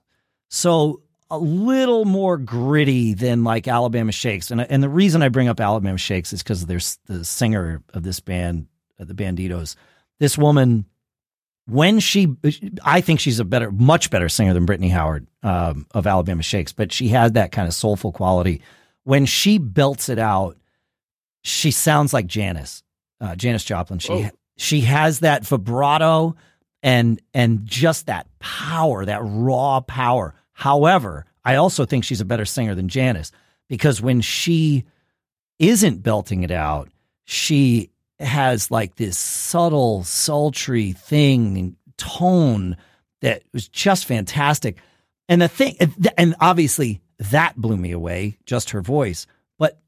[0.51, 4.51] So a little more gritty than like Alabama Shakes.
[4.51, 8.03] And and the reason I bring up Alabama Shakes is because there's the singer of
[8.03, 8.67] this band,
[8.99, 9.77] the Banditos.
[10.21, 10.87] This woman
[11.67, 12.37] when she,
[12.83, 16.73] I think she's a better, much better singer than Brittany Howard um, of Alabama Shakes,
[16.73, 18.61] but she has that kind of soulful quality.
[19.05, 20.59] When she belts it out,
[21.43, 22.83] she sounds like Janis,
[23.21, 23.99] uh, Janis Joplin.
[23.99, 26.37] She she has that vibrato
[26.83, 30.35] and and just that power, that raw power.
[30.53, 33.33] However, I also think she's a better singer than Janis
[33.69, 34.85] because when she
[35.59, 36.89] isn't belting it out,
[37.25, 42.77] she has like this subtle, sultry thing and tone
[43.21, 44.79] that was just fantastic.
[45.29, 45.77] And the thing,
[46.19, 49.27] and obviously that blew me away, just her voice.
[49.59, 49.81] But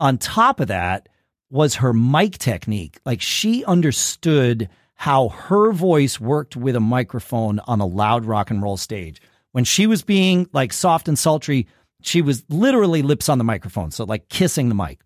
[0.00, 1.08] on top of that
[1.50, 3.00] was her mic technique.
[3.04, 8.62] Like she understood how her voice worked with a microphone on a loud rock and
[8.62, 9.22] roll stage.
[9.52, 11.68] When she was being like soft and sultry,
[12.02, 13.90] she was literally lips on the microphone.
[13.90, 15.00] So like kissing the mic.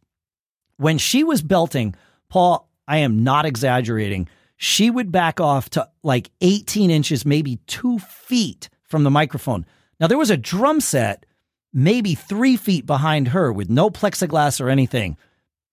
[0.78, 1.94] When she was belting,
[2.32, 4.26] Paul, I am not exaggerating.
[4.56, 9.66] She would back off to like 18 inches, maybe two feet from the microphone.
[10.00, 11.26] Now, there was a drum set
[11.74, 15.18] maybe three feet behind her with no plexiglass or anything.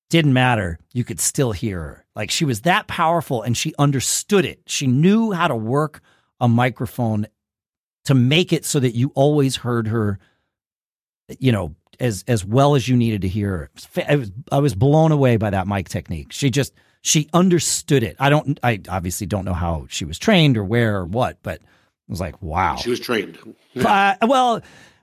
[0.10, 0.80] Didn't matter.
[0.92, 2.06] You could still hear her.
[2.14, 4.60] Like she was that powerful and she understood it.
[4.68, 6.02] She knew how to work
[6.42, 7.26] a microphone
[8.04, 10.20] to make it so that you always heard her,
[11.40, 13.70] you know, as as well as you needed to hear her.
[14.08, 16.32] I was I was blown away by that mic technique.
[16.32, 18.16] She just she understood it.
[18.20, 21.56] I don't I obviously don't know how she was trained or where or what, but
[21.56, 21.64] it
[22.10, 22.78] was like wow.
[22.78, 23.38] She was trained.
[23.76, 24.62] uh, well,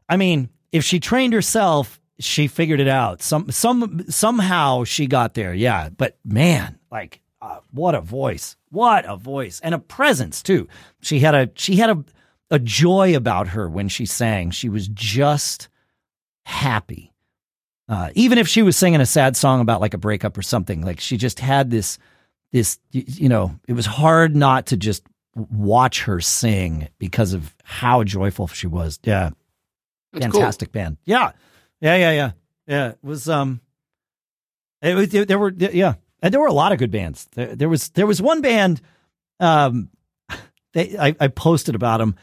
[0.09, 3.23] I mean, if she trained herself, she figured it out.
[3.23, 5.55] Some some somehow she got there.
[5.55, 8.57] Yeah, but man, like uh, what a voice.
[8.71, 10.69] What a voice and a presence too.
[11.01, 12.05] She had a she had a
[12.51, 14.51] a joy about her when she sang.
[14.51, 15.69] She was just
[16.47, 17.13] happy.
[17.89, 20.83] Uh, even if she was singing a sad song about like a breakup or something,
[20.83, 21.99] like she just had this,
[22.53, 25.03] this, you know, it was hard not to just
[25.35, 29.01] watch her sing because of how joyful she was.
[29.03, 29.31] Yeah.
[30.13, 30.83] That's Fantastic cool.
[30.83, 30.97] band.
[31.05, 31.33] Yeah.
[31.81, 31.97] Yeah.
[31.97, 32.13] Yeah.
[32.13, 32.31] Yeah.
[32.67, 32.89] Yeah.
[32.91, 33.61] It was, um,
[34.83, 35.95] it was, there were, yeah.
[36.23, 37.27] And there were a lot of good bands.
[37.35, 38.81] There, there was, there was one band,
[39.41, 39.91] um,
[40.75, 42.15] they, I, I posted about them.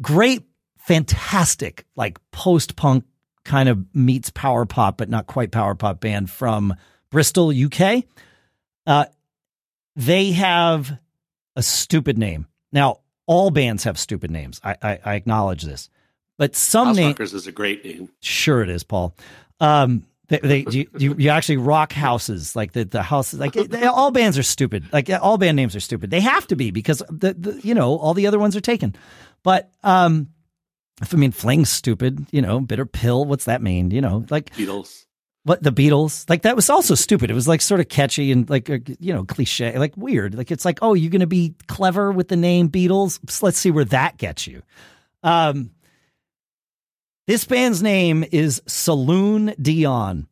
[0.00, 0.44] Great,
[0.78, 3.04] fantastic, like post punk
[3.44, 6.74] kind of meets power pop, but not quite power pop band from
[7.10, 8.04] Bristol, UK.
[8.86, 9.06] Uh,
[9.96, 10.98] they have
[11.56, 12.46] a stupid name.
[12.72, 14.60] Now, all bands have stupid names.
[14.64, 15.88] I, I, I acknowledge this,
[16.38, 18.08] but some names is a great name.
[18.20, 19.14] Sure, it is, Paul.
[19.60, 23.84] Um, they, they you, you, you actually rock houses like the the houses like they,
[23.84, 24.84] all bands are stupid.
[24.92, 26.10] Like all band names are stupid.
[26.10, 28.94] They have to be because the, the you know all the other ones are taken.
[29.42, 30.28] But um,
[31.00, 33.24] I mean, fling's stupid, you know, bitter pill.
[33.24, 33.90] What's that mean?
[33.90, 35.06] You know, like Beatles.
[35.44, 36.28] What the Beatles?
[36.28, 37.30] Like that was also stupid.
[37.30, 40.34] It was like sort of catchy and like you know cliche, like weird.
[40.34, 43.42] Like it's like, oh, you're going to be clever with the name Beatles.
[43.42, 44.62] Let's see where that gets you.
[45.22, 45.70] Um,
[47.26, 50.26] this band's name is Saloon Dion.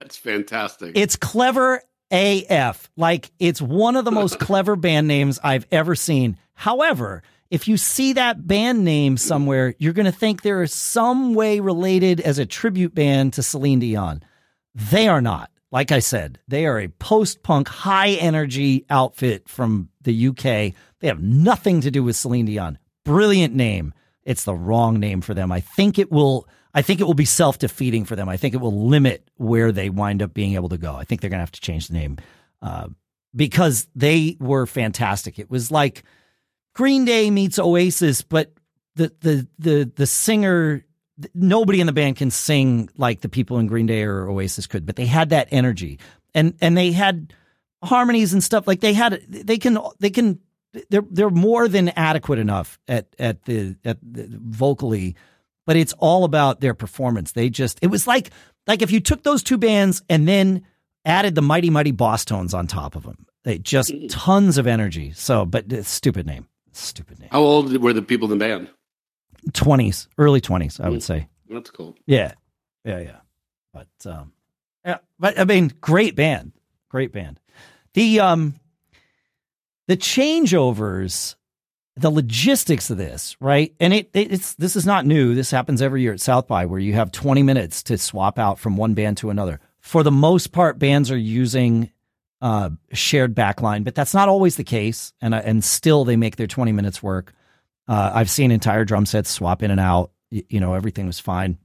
[0.00, 0.96] That's fantastic.
[0.96, 2.90] It's clever AF.
[2.96, 6.38] Like it's one of the most clever band names I've ever seen.
[6.54, 7.22] However,
[7.52, 12.18] if you see that band name somewhere, you're going to think they're some way related
[12.18, 14.22] as a tribute band to Celine Dion.
[14.74, 15.50] They are not.
[15.70, 20.72] Like I said, they are a post punk, high energy outfit from the UK.
[21.00, 22.78] They have nothing to do with Celine Dion.
[23.04, 23.92] Brilliant name.
[24.24, 25.52] it's the wrong name for them.
[25.52, 26.48] I think it will.
[26.72, 28.30] I think it will be self defeating for them.
[28.30, 30.94] I think it will limit where they wind up being able to go.
[30.94, 32.16] I think they're going to have to change the name
[32.62, 32.88] uh,
[33.36, 35.38] because they were fantastic.
[35.38, 36.02] It was like
[36.74, 38.52] Green Day meets Oasis, but
[38.96, 40.84] the the the the singer.
[41.34, 44.86] Nobody in the band can sing like the people in Green Day or Oasis could,
[44.86, 45.98] but they had that energy,
[46.34, 47.34] and and they had
[47.84, 48.66] harmonies and stuff.
[48.66, 50.40] Like they had, they can they can
[50.90, 55.14] they're they're more than adequate enough at at the at the, vocally,
[55.66, 57.32] but it's all about their performance.
[57.32, 58.30] They just it was like
[58.66, 60.64] like if you took those two bands and then
[61.04, 63.26] added the mighty mighty Bosstones on top of them.
[63.44, 64.06] They just mm.
[64.08, 65.12] tons of energy.
[65.12, 67.28] So, but stupid name, stupid name.
[67.30, 68.68] How old were the people in the band?
[69.52, 71.04] Twenties, early twenties, I would mm.
[71.04, 71.28] say.
[71.48, 71.96] That's cool.
[72.06, 72.32] Yeah,
[72.84, 73.20] yeah, yeah.
[73.72, 74.32] But um,
[74.84, 76.52] yeah, but I mean, great band,
[76.88, 77.40] great band.
[77.94, 78.54] The um
[79.88, 81.34] the changeovers,
[81.96, 83.74] the logistics of this, right?
[83.80, 85.34] And it, it, it's this is not new.
[85.34, 88.58] This happens every year at South by where you have 20 minutes to swap out
[88.58, 89.60] from one band to another.
[89.80, 91.90] For the most part, bands are using
[92.42, 95.12] uh, shared backline, but that's not always the case.
[95.22, 97.32] And uh, and still, they make their 20 minutes work.
[97.88, 100.10] Uh, I've seen entire drum sets swap in and out.
[100.30, 101.56] You, you know, everything was fine.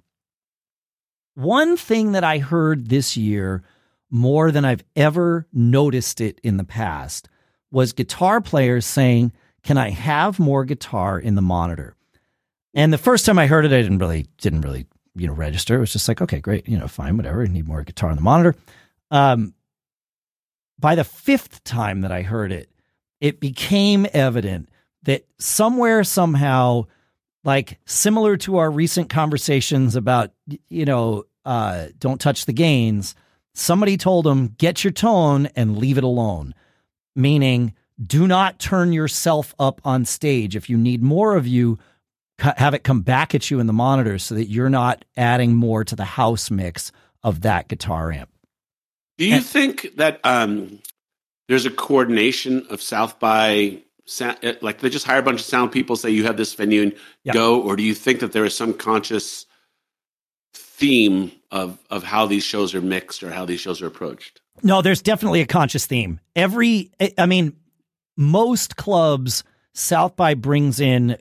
[1.34, 3.64] One thing that I heard this year
[4.10, 7.28] more than I've ever noticed it in the past
[7.72, 11.96] was guitar players saying, "Can I have more guitar in the monitor?"
[12.76, 15.76] And the first time I heard it, I didn't really didn't really you know register.
[15.76, 17.42] It was just like, okay, great, you know, fine, whatever.
[17.42, 18.56] I need more guitar in the monitor.
[19.10, 19.56] Um,
[20.80, 22.70] by the fifth time that I heard it,
[23.20, 24.70] it became evident
[25.04, 26.86] that somewhere somehow,
[27.44, 30.32] like similar to our recent conversations about
[30.70, 33.16] you know, uh, don't touch the gains.
[33.54, 36.54] Somebody told them, get your tone and leave it alone
[37.18, 40.56] meaning do not turn yourself up on stage.
[40.56, 41.80] If you need more of you,
[42.38, 45.84] have it come back at you in the monitor so that you're not adding more
[45.84, 46.92] to the house mix
[47.24, 48.30] of that guitar amp.
[49.18, 50.80] Do you and, think that um,
[51.48, 55.46] there's a coordination of South by sound, uh, like they just hire a bunch of
[55.46, 56.96] sound people, say you have this venue and
[57.34, 59.46] go, or do you think that there is some conscious
[60.54, 64.42] theme of of how these shows are mixed or how these shows are approached?
[64.64, 66.20] No, there's definitely a conscious theme.
[66.36, 67.56] Every, I mean,
[68.16, 69.44] most clubs,
[69.74, 71.18] South by brings in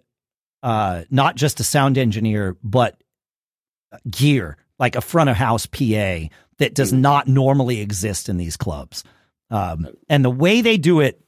[0.63, 2.99] uh, not just a sound engineer, but
[4.09, 6.29] gear, like a front of house PA
[6.59, 6.99] that does mm.
[6.99, 9.05] not normally exist in these clubs.
[9.51, 11.21] Um, and the way they do it,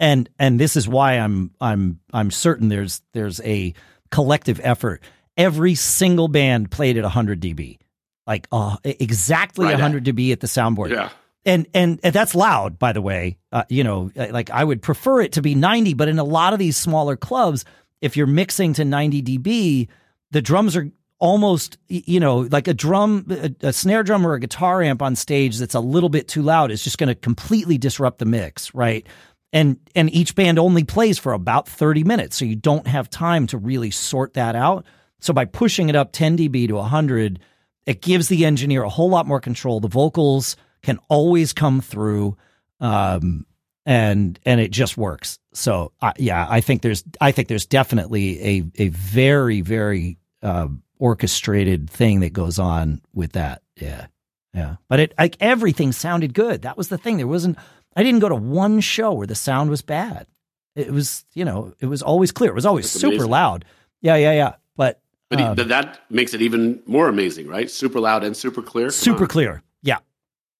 [0.00, 3.74] and and this is why I'm I'm I'm certain there's there's a
[4.10, 5.02] collective effort.
[5.36, 7.78] Every single band played at 100 dB,
[8.26, 10.90] like uh, exactly right 100 dB at the soundboard.
[10.90, 11.10] Yeah
[11.44, 14.82] and, and and that's loud by the way uh, you know uh, like i would
[14.82, 17.64] prefer it to be 90 but in a lot of these smaller clubs
[18.00, 19.88] if you're mixing to 90 db
[20.30, 20.90] the drums are
[21.24, 25.16] almost you know like a drum a, a snare drum or a guitar amp on
[25.16, 28.74] stage that's a little bit too loud is just going to completely disrupt the mix
[28.74, 29.06] right?
[29.50, 33.46] And and each band only plays for about 30 minutes so you don't have time
[33.48, 34.84] to really sort that out.
[35.20, 37.40] So by pushing it up 10 db to 100
[37.86, 39.80] it gives the engineer a whole lot more control.
[39.80, 42.36] The vocals can always come through,
[42.80, 43.46] um,
[43.86, 45.38] and and it just works.
[45.54, 50.68] So uh, yeah, I think there's I think there's definitely a a very very uh,
[51.04, 53.60] orchestrated thing that goes on with that.
[53.76, 54.06] Yeah,
[54.54, 54.76] yeah.
[54.88, 56.62] But it like everything sounded good.
[56.62, 57.18] That was the thing.
[57.18, 57.58] There wasn't.
[57.94, 60.26] I didn't go to one show where the sound was bad.
[60.74, 62.50] It was you know it was always clear.
[62.50, 63.30] It was always That's super amazing.
[63.30, 63.64] loud.
[64.00, 64.54] Yeah, yeah, yeah.
[64.76, 67.70] But but um, that makes it even more amazing, right?
[67.70, 68.86] Super loud and super clear.
[68.86, 69.28] Come super on.
[69.28, 69.62] clear.
[69.82, 69.98] Yeah.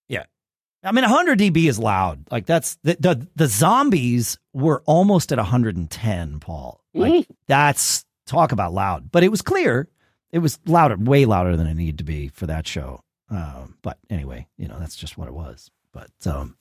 [0.09, 0.25] Yeah.
[0.83, 2.31] I mean, 100 dB is loud.
[2.31, 6.81] Like that's the the, the zombies were almost at 110, Paul.
[6.93, 7.27] Like mm.
[7.47, 9.11] that's talk about loud.
[9.11, 9.89] But it was clear.
[10.35, 13.05] It was louder, way louder than it needed to be for that show.
[13.31, 15.71] Um, but anyway, you know, that's just what it was.
[15.93, 16.57] But um,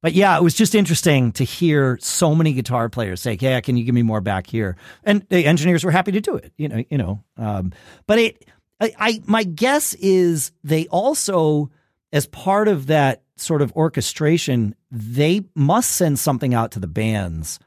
[0.00, 3.76] but yeah, it was just interesting to hear so many guitar players say, "Yeah, can
[3.76, 6.54] you give me more back here?" And the engineers were happy to do it.
[6.56, 7.22] You know, you know.
[7.36, 7.72] Um,
[8.06, 8.46] but it,
[8.80, 11.70] I, I, my guess is they also,
[12.14, 17.58] as part of that sort of orchestration, they must send something out to the bands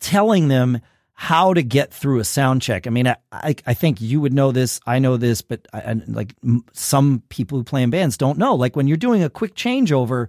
[0.00, 0.80] telling them
[1.14, 2.86] how to get through a sound check.
[2.86, 4.80] I mean, I, I, think you would know this.
[4.84, 6.34] I know this, but I, I, like
[6.72, 8.56] some people who play in bands don't know.
[8.56, 10.26] Like when you're doing a quick changeover,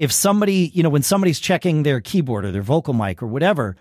[0.00, 3.76] if somebody, you know, when somebody's checking their keyboard or their vocal mic or whatever,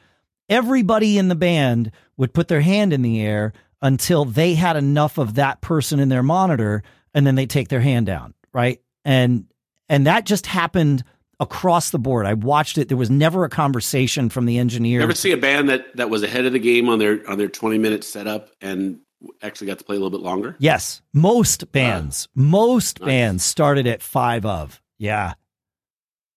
[0.47, 3.51] everybody in the band would put their hand in the air
[3.81, 6.83] until they had enough of that person in their monitor
[7.15, 8.79] and then they take their hand down, right?
[9.03, 9.45] And
[9.89, 11.03] and that just happened
[11.43, 12.25] across the board.
[12.25, 12.87] I watched it.
[12.87, 14.99] There was never a conversation from the engineer.
[14.99, 17.37] You ever see a band that that was ahead of the game on their on
[17.37, 18.99] their twenty minute setup and
[19.41, 20.55] actually got to play a little bit longer?
[20.57, 23.07] Yes, most bands, uh, most nice.
[23.07, 24.81] bands started at five of.
[24.97, 25.33] Yeah,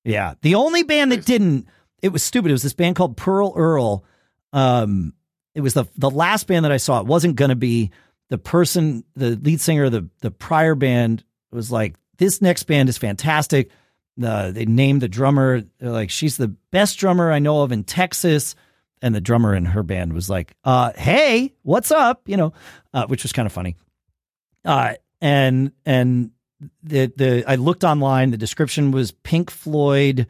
[0.04, 0.34] yeah.
[0.42, 1.20] The only band nice.
[1.20, 1.66] that didn't,
[2.02, 2.50] it was stupid.
[2.50, 4.04] It was this band called Pearl Earl.
[4.52, 5.14] Um,
[5.54, 7.00] it was the the last band that I saw.
[7.00, 7.90] It wasn't going to be
[8.28, 12.88] the person, the lead singer of the the prior band was like, this next band
[12.88, 13.70] is fantastic.
[14.22, 18.54] Uh, they named the drummer like she's the best drummer I know of in Texas,
[19.02, 22.52] and the drummer in her band was like, uh, "Hey, what's up?" You know,
[22.94, 23.76] uh, which was kind of funny.
[24.64, 26.30] Uh, and and
[26.82, 28.30] the the I looked online.
[28.30, 30.26] The description was Pink Floyd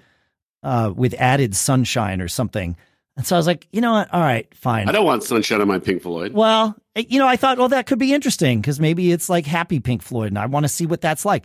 [0.63, 2.77] uh, with added sunshine or something.
[3.17, 4.13] And so I was like, you know what?
[4.13, 4.89] All right, fine.
[4.89, 6.33] I don't want sunshine on my Pink Floyd.
[6.35, 9.81] Well, you know, I thought, well, that could be interesting because maybe it's like happy
[9.81, 11.45] Pink Floyd, and I want to see what that's like.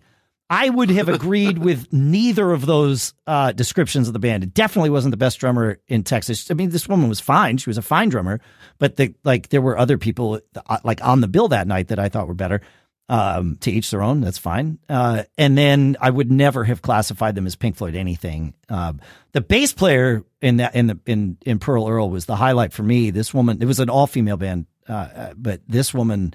[0.51, 4.43] I would have agreed with neither of those uh, descriptions of the band.
[4.43, 6.51] It definitely wasn't the best drummer in Texas.
[6.51, 8.41] I mean, this woman was fine; she was a fine drummer,
[8.77, 11.99] but the, like there were other people uh, like on the bill that night that
[11.99, 12.61] I thought were better.
[13.07, 14.21] Um, to each their own.
[14.21, 14.79] That's fine.
[14.87, 18.53] Uh, and then I would never have classified them as Pink Floyd anything.
[18.69, 19.01] Um,
[19.33, 22.83] the bass player in that in the in in Pearl Earl was the highlight for
[22.83, 23.09] me.
[23.09, 26.33] This woman, it was an all female band, uh, uh, but this woman,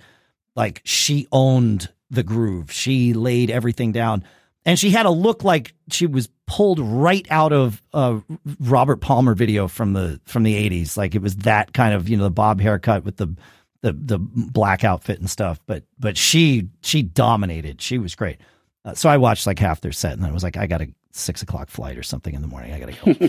[0.55, 2.71] like she owned the groove.
[2.71, 4.25] She laid everything down.
[4.65, 8.21] And she had a look like she was pulled right out of a
[8.61, 10.97] Robert Palmer video from the from the 80s.
[10.97, 13.37] Like it was that kind of, you know, the bob haircut with the
[13.83, 15.61] the the black outfit and stuff.
[15.67, 17.81] But but she she dominated.
[17.81, 18.41] She was great.
[18.85, 20.83] Uh, so I watched like half their set and then I was like, I got
[20.83, 22.73] a six o'clock flight or something in the morning.
[22.73, 23.29] I got to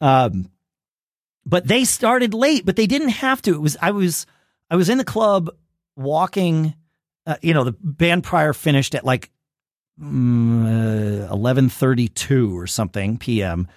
[0.06, 0.50] um,
[1.44, 3.54] but they started late, but they didn't have to.
[3.54, 4.26] It was I was
[4.70, 5.50] I was in the club
[5.96, 6.74] walking
[7.28, 9.30] uh, you know, the band prior finished at like
[10.00, 13.68] mm, uh, or something p.m.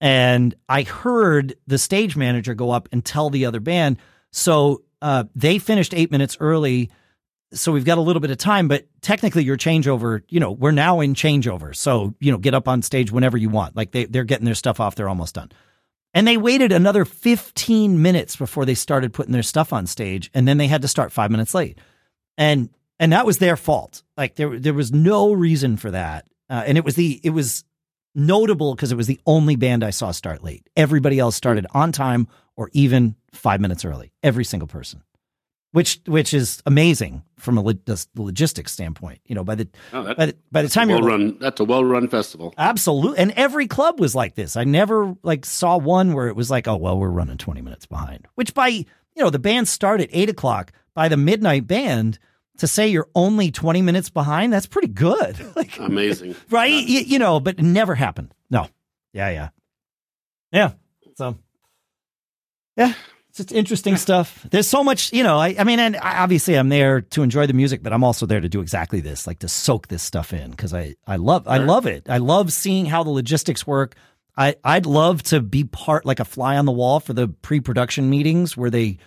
[0.00, 3.98] And I heard the stage manager go up and tell the other band.
[4.32, 6.90] So uh, they finished eight minutes early.
[7.52, 10.72] So we've got a little bit of time, but technically your changeover, you know, we're
[10.72, 11.76] now in changeover.
[11.76, 13.76] So, you know, get up on stage whenever you want.
[13.76, 14.94] Like they, they're getting their stuff off.
[14.94, 15.52] They're almost done.
[16.14, 20.30] And they waited another 15 minutes before they started putting their stuff on stage.
[20.32, 21.78] And then they had to start five minutes late.
[22.38, 24.02] And and that was their fault.
[24.16, 27.64] Like there, there was no reason for that, uh, and it was the it was
[28.14, 30.68] notable because it was the only band I saw start late.
[30.76, 34.12] Everybody else started on time or even five minutes early.
[34.22, 35.02] Every single person,
[35.72, 39.20] which which is amazing from a log- logistics standpoint.
[39.26, 41.64] You know, by the oh, by the, by the time you're well run, that's a
[41.64, 42.54] well run festival.
[42.56, 44.56] Absolutely, and every club was like this.
[44.56, 47.86] I never like saw one where it was like, oh well, we're running twenty minutes
[47.86, 48.28] behind.
[48.36, 48.86] Which by you
[49.16, 50.72] know the band started eight o'clock.
[50.94, 52.20] By the midnight band
[52.58, 55.38] to say you're only 20 minutes behind, that's pretty good.
[55.56, 56.36] like, Amazing.
[56.50, 56.72] Right?
[56.72, 58.34] You, you, know, but it never happened.
[58.50, 58.68] No.
[59.12, 59.48] Yeah, yeah.
[60.52, 60.72] Yeah.
[61.16, 61.36] So,
[62.76, 62.92] yeah,
[63.28, 64.46] it's just interesting stuff.
[64.50, 67.52] There's so much, you know, I, I mean, and obviously I'm there to enjoy the
[67.52, 70.50] music, but I'm also there to do exactly this, like to soak this stuff in
[70.50, 72.08] because I, I love, I love it.
[72.08, 73.94] I love seeing how the logistics work.
[74.36, 77.60] I, I'd love to be part, like a fly on the wall for the pre
[77.60, 78.98] production meetings where they,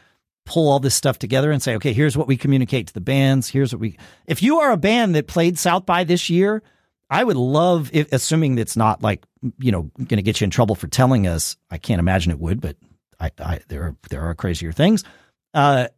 [0.48, 3.50] pull all this stuff together and say, okay, here's what we communicate to the bands.
[3.50, 3.98] Here's what we.
[4.26, 6.64] If you are a band that played South by this year,
[7.10, 9.24] I would love, if, assuming it's not like
[9.60, 11.58] you know going to get you in trouble for telling us.
[11.70, 12.78] I can't imagine it would, but
[13.20, 15.04] I, I there are there are crazier things.
[15.54, 15.90] Uh,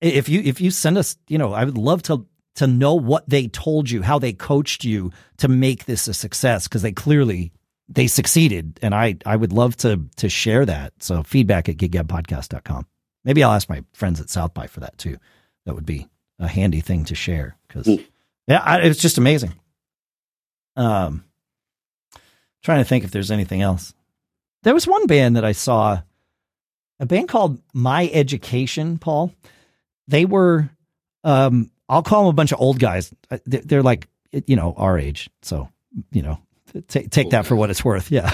[0.00, 3.28] if you if you send us, you know, I would love to to know what
[3.28, 7.52] they told you, how they coached you to make this a success, because they clearly
[7.88, 10.92] they succeeded, and I I would love to to share that.
[11.00, 12.86] So feedback at giggabpodcast.com.
[13.24, 15.18] Maybe I'll ask my friends at South by for that too.
[15.66, 16.08] That would be
[16.38, 18.04] a handy thing to share because mm.
[18.46, 19.54] yeah, I, it's just amazing.
[20.76, 21.24] Um,
[22.62, 23.94] trying to think if there's anything else.
[24.62, 26.00] There was one band that I saw,
[27.00, 28.98] a band called My Education.
[28.98, 29.32] Paul,
[30.08, 30.68] they were,
[31.24, 33.12] um, I'll call them a bunch of old guys.
[33.30, 35.68] Uh, they're like you know our age, so
[36.10, 36.38] you know
[36.88, 38.10] take take that for what it's worth.
[38.10, 38.30] Yeah,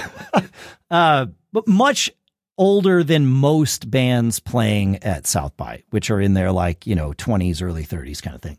[0.90, 2.10] uh, but much
[2.56, 7.12] older than most bands playing at South by, which are in their like, you know,
[7.12, 8.58] 20s, early 30s kind of thing.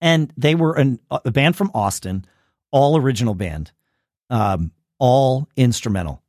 [0.00, 2.24] And they were an, a band from Austin,
[2.70, 3.72] all original band,
[4.30, 6.22] um, all instrumental.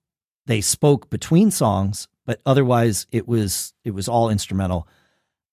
[0.45, 4.87] They spoke between songs, but otherwise it was it was all instrumental.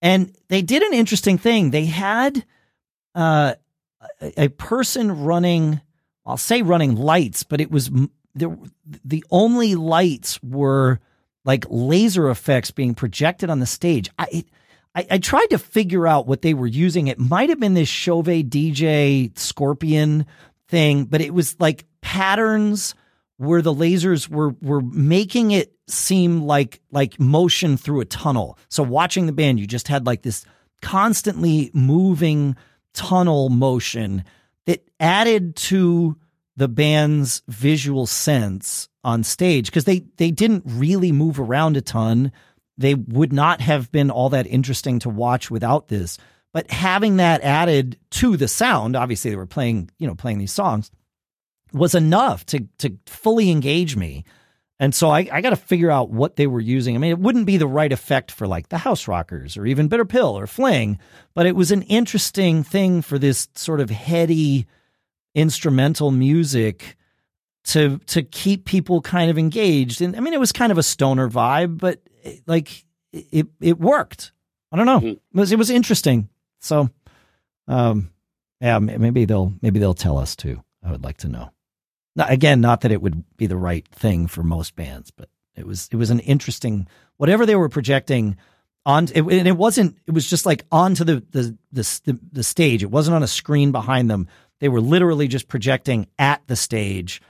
[0.00, 1.70] And they did an interesting thing.
[1.70, 2.44] They had
[3.14, 3.54] uh,
[4.36, 5.80] a, person running,
[6.24, 7.90] I'll say running lights, but it was
[8.34, 8.56] there,
[9.04, 11.00] the only lights were
[11.48, 14.10] like laser effects being projected on the stage.
[14.18, 14.44] I,
[14.94, 17.06] I, I tried to figure out what they were using.
[17.06, 20.26] It might have been this Chauvet DJ Scorpion
[20.68, 22.94] thing, but it was like patterns
[23.38, 28.58] where the lasers were were making it seem like like motion through a tunnel.
[28.68, 30.44] So watching the band, you just had like this
[30.82, 32.56] constantly moving
[32.92, 34.22] tunnel motion
[34.66, 36.18] that added to
[36.58, 42.32] the band's visual sense on stage because they they didn't really move around a ton.
[42.76, 46.18] They would not have been all that interesting to watch without this.
[46.52, 50.52] But having that added to the sound, obviously they were playing, you know, playing these
[50.52, 50.90] songs,
[51.72, 54.24] was enough to to fully engage me.
[54.80, 56.96] And so I, I got to figure out what they were using.
[56.96, 59.88] I mean, it wouldn't be the right effect for like the House Rockers or even
[59.88, 60.98] Bitter Pill or Fling,
[61.34, 64.66] but it was an interesting thing for this sort of heady
[65.34, 66.96] instrumental music
[67.64, 70.00] to to keep people kind of engaged.
[70.00, 73.78] And I mean, it was kind of a stoner vibe, but it, like it it
[73.78, 74.32] worked.
[74.72, 74.98] I don't know.
[74.98, 75.08] Mm-hmm.
[75.08, 76.28] It was it was interesting.
[76.60, 76.90] So,
[77.66, 78.10] um,
[78.60, 80.62] yeah, maybe they'll maybe they'll tell us too.
[80.82, 81.50] I would like to know.
[82.16, 85.66] Now, again, not that it would be the right thing for most bands, but it
[85.66, 88.36] was it was an interesting whatever they were projecting
[88.86, 92.82] on it, and it wasn't it was just like onto the the, the the stage.
[92.82, 94.26] It wasn't on a screen behind them.
[94.60, 97.20] They were literally just projecting at the stage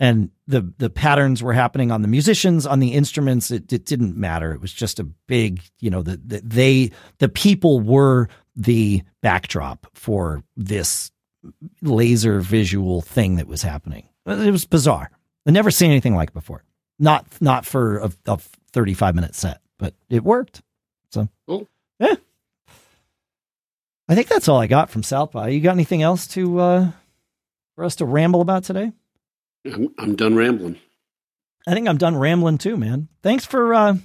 [0.00, 3.50] and the the patterns were happening on the musicians on the instruments.
[3.50, 4.52] It, it didn't matter.
[4.52, 9.86] It was just a big you know the, the they the people were the backdrop
[9.94, 11.10] for this
[11.82, 14.08] laser visual thing that was happening.
[14.26, 15.10] It was bizarre.
[15.46, 16.62] I never seen anything like it before.
[16.98, 18.38] Not not for a, a
[18.72, 20.62] 35 minute set but it worked.
[21.10, 21.68] So cool.
[21.98, 22.16] yeah
[24.08, 26.90] i think that's all i got from south by you got anything else to uh
[27.74, 28.92] for us to ramble about today
[29.64, 30.78] I'm, I'm done rambling.
[31.66, 33.08] I think I'm done rambling too, man.
[33.22, 33.96] Thanks for uh,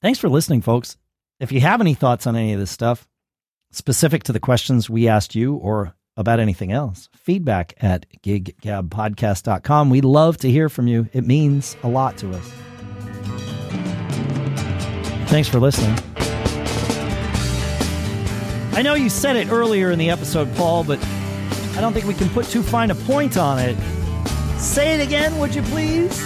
[0.00, 0.96] thanks for listening, folks.
[1.40, 3.06] If you have any thoughts on any of this stuff,
[3.70, 9.90] specific to the questions we asked you or about anything else, feedback at giggabpodcast.com.
[9.90, 11.08] We love to hear from you.
[11.12, 12.52] It means a lot to us.
[15.28, 15.96] Thanks for listening.
[18.78, 21.04] I know you said it earlier in the episode, Paul, but
[21.76, 23.76] I don't think we can put too fine a point on it.
[24.56, 26.16] Say it again, would you please?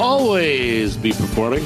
[0.00, 1.64] Always be performing.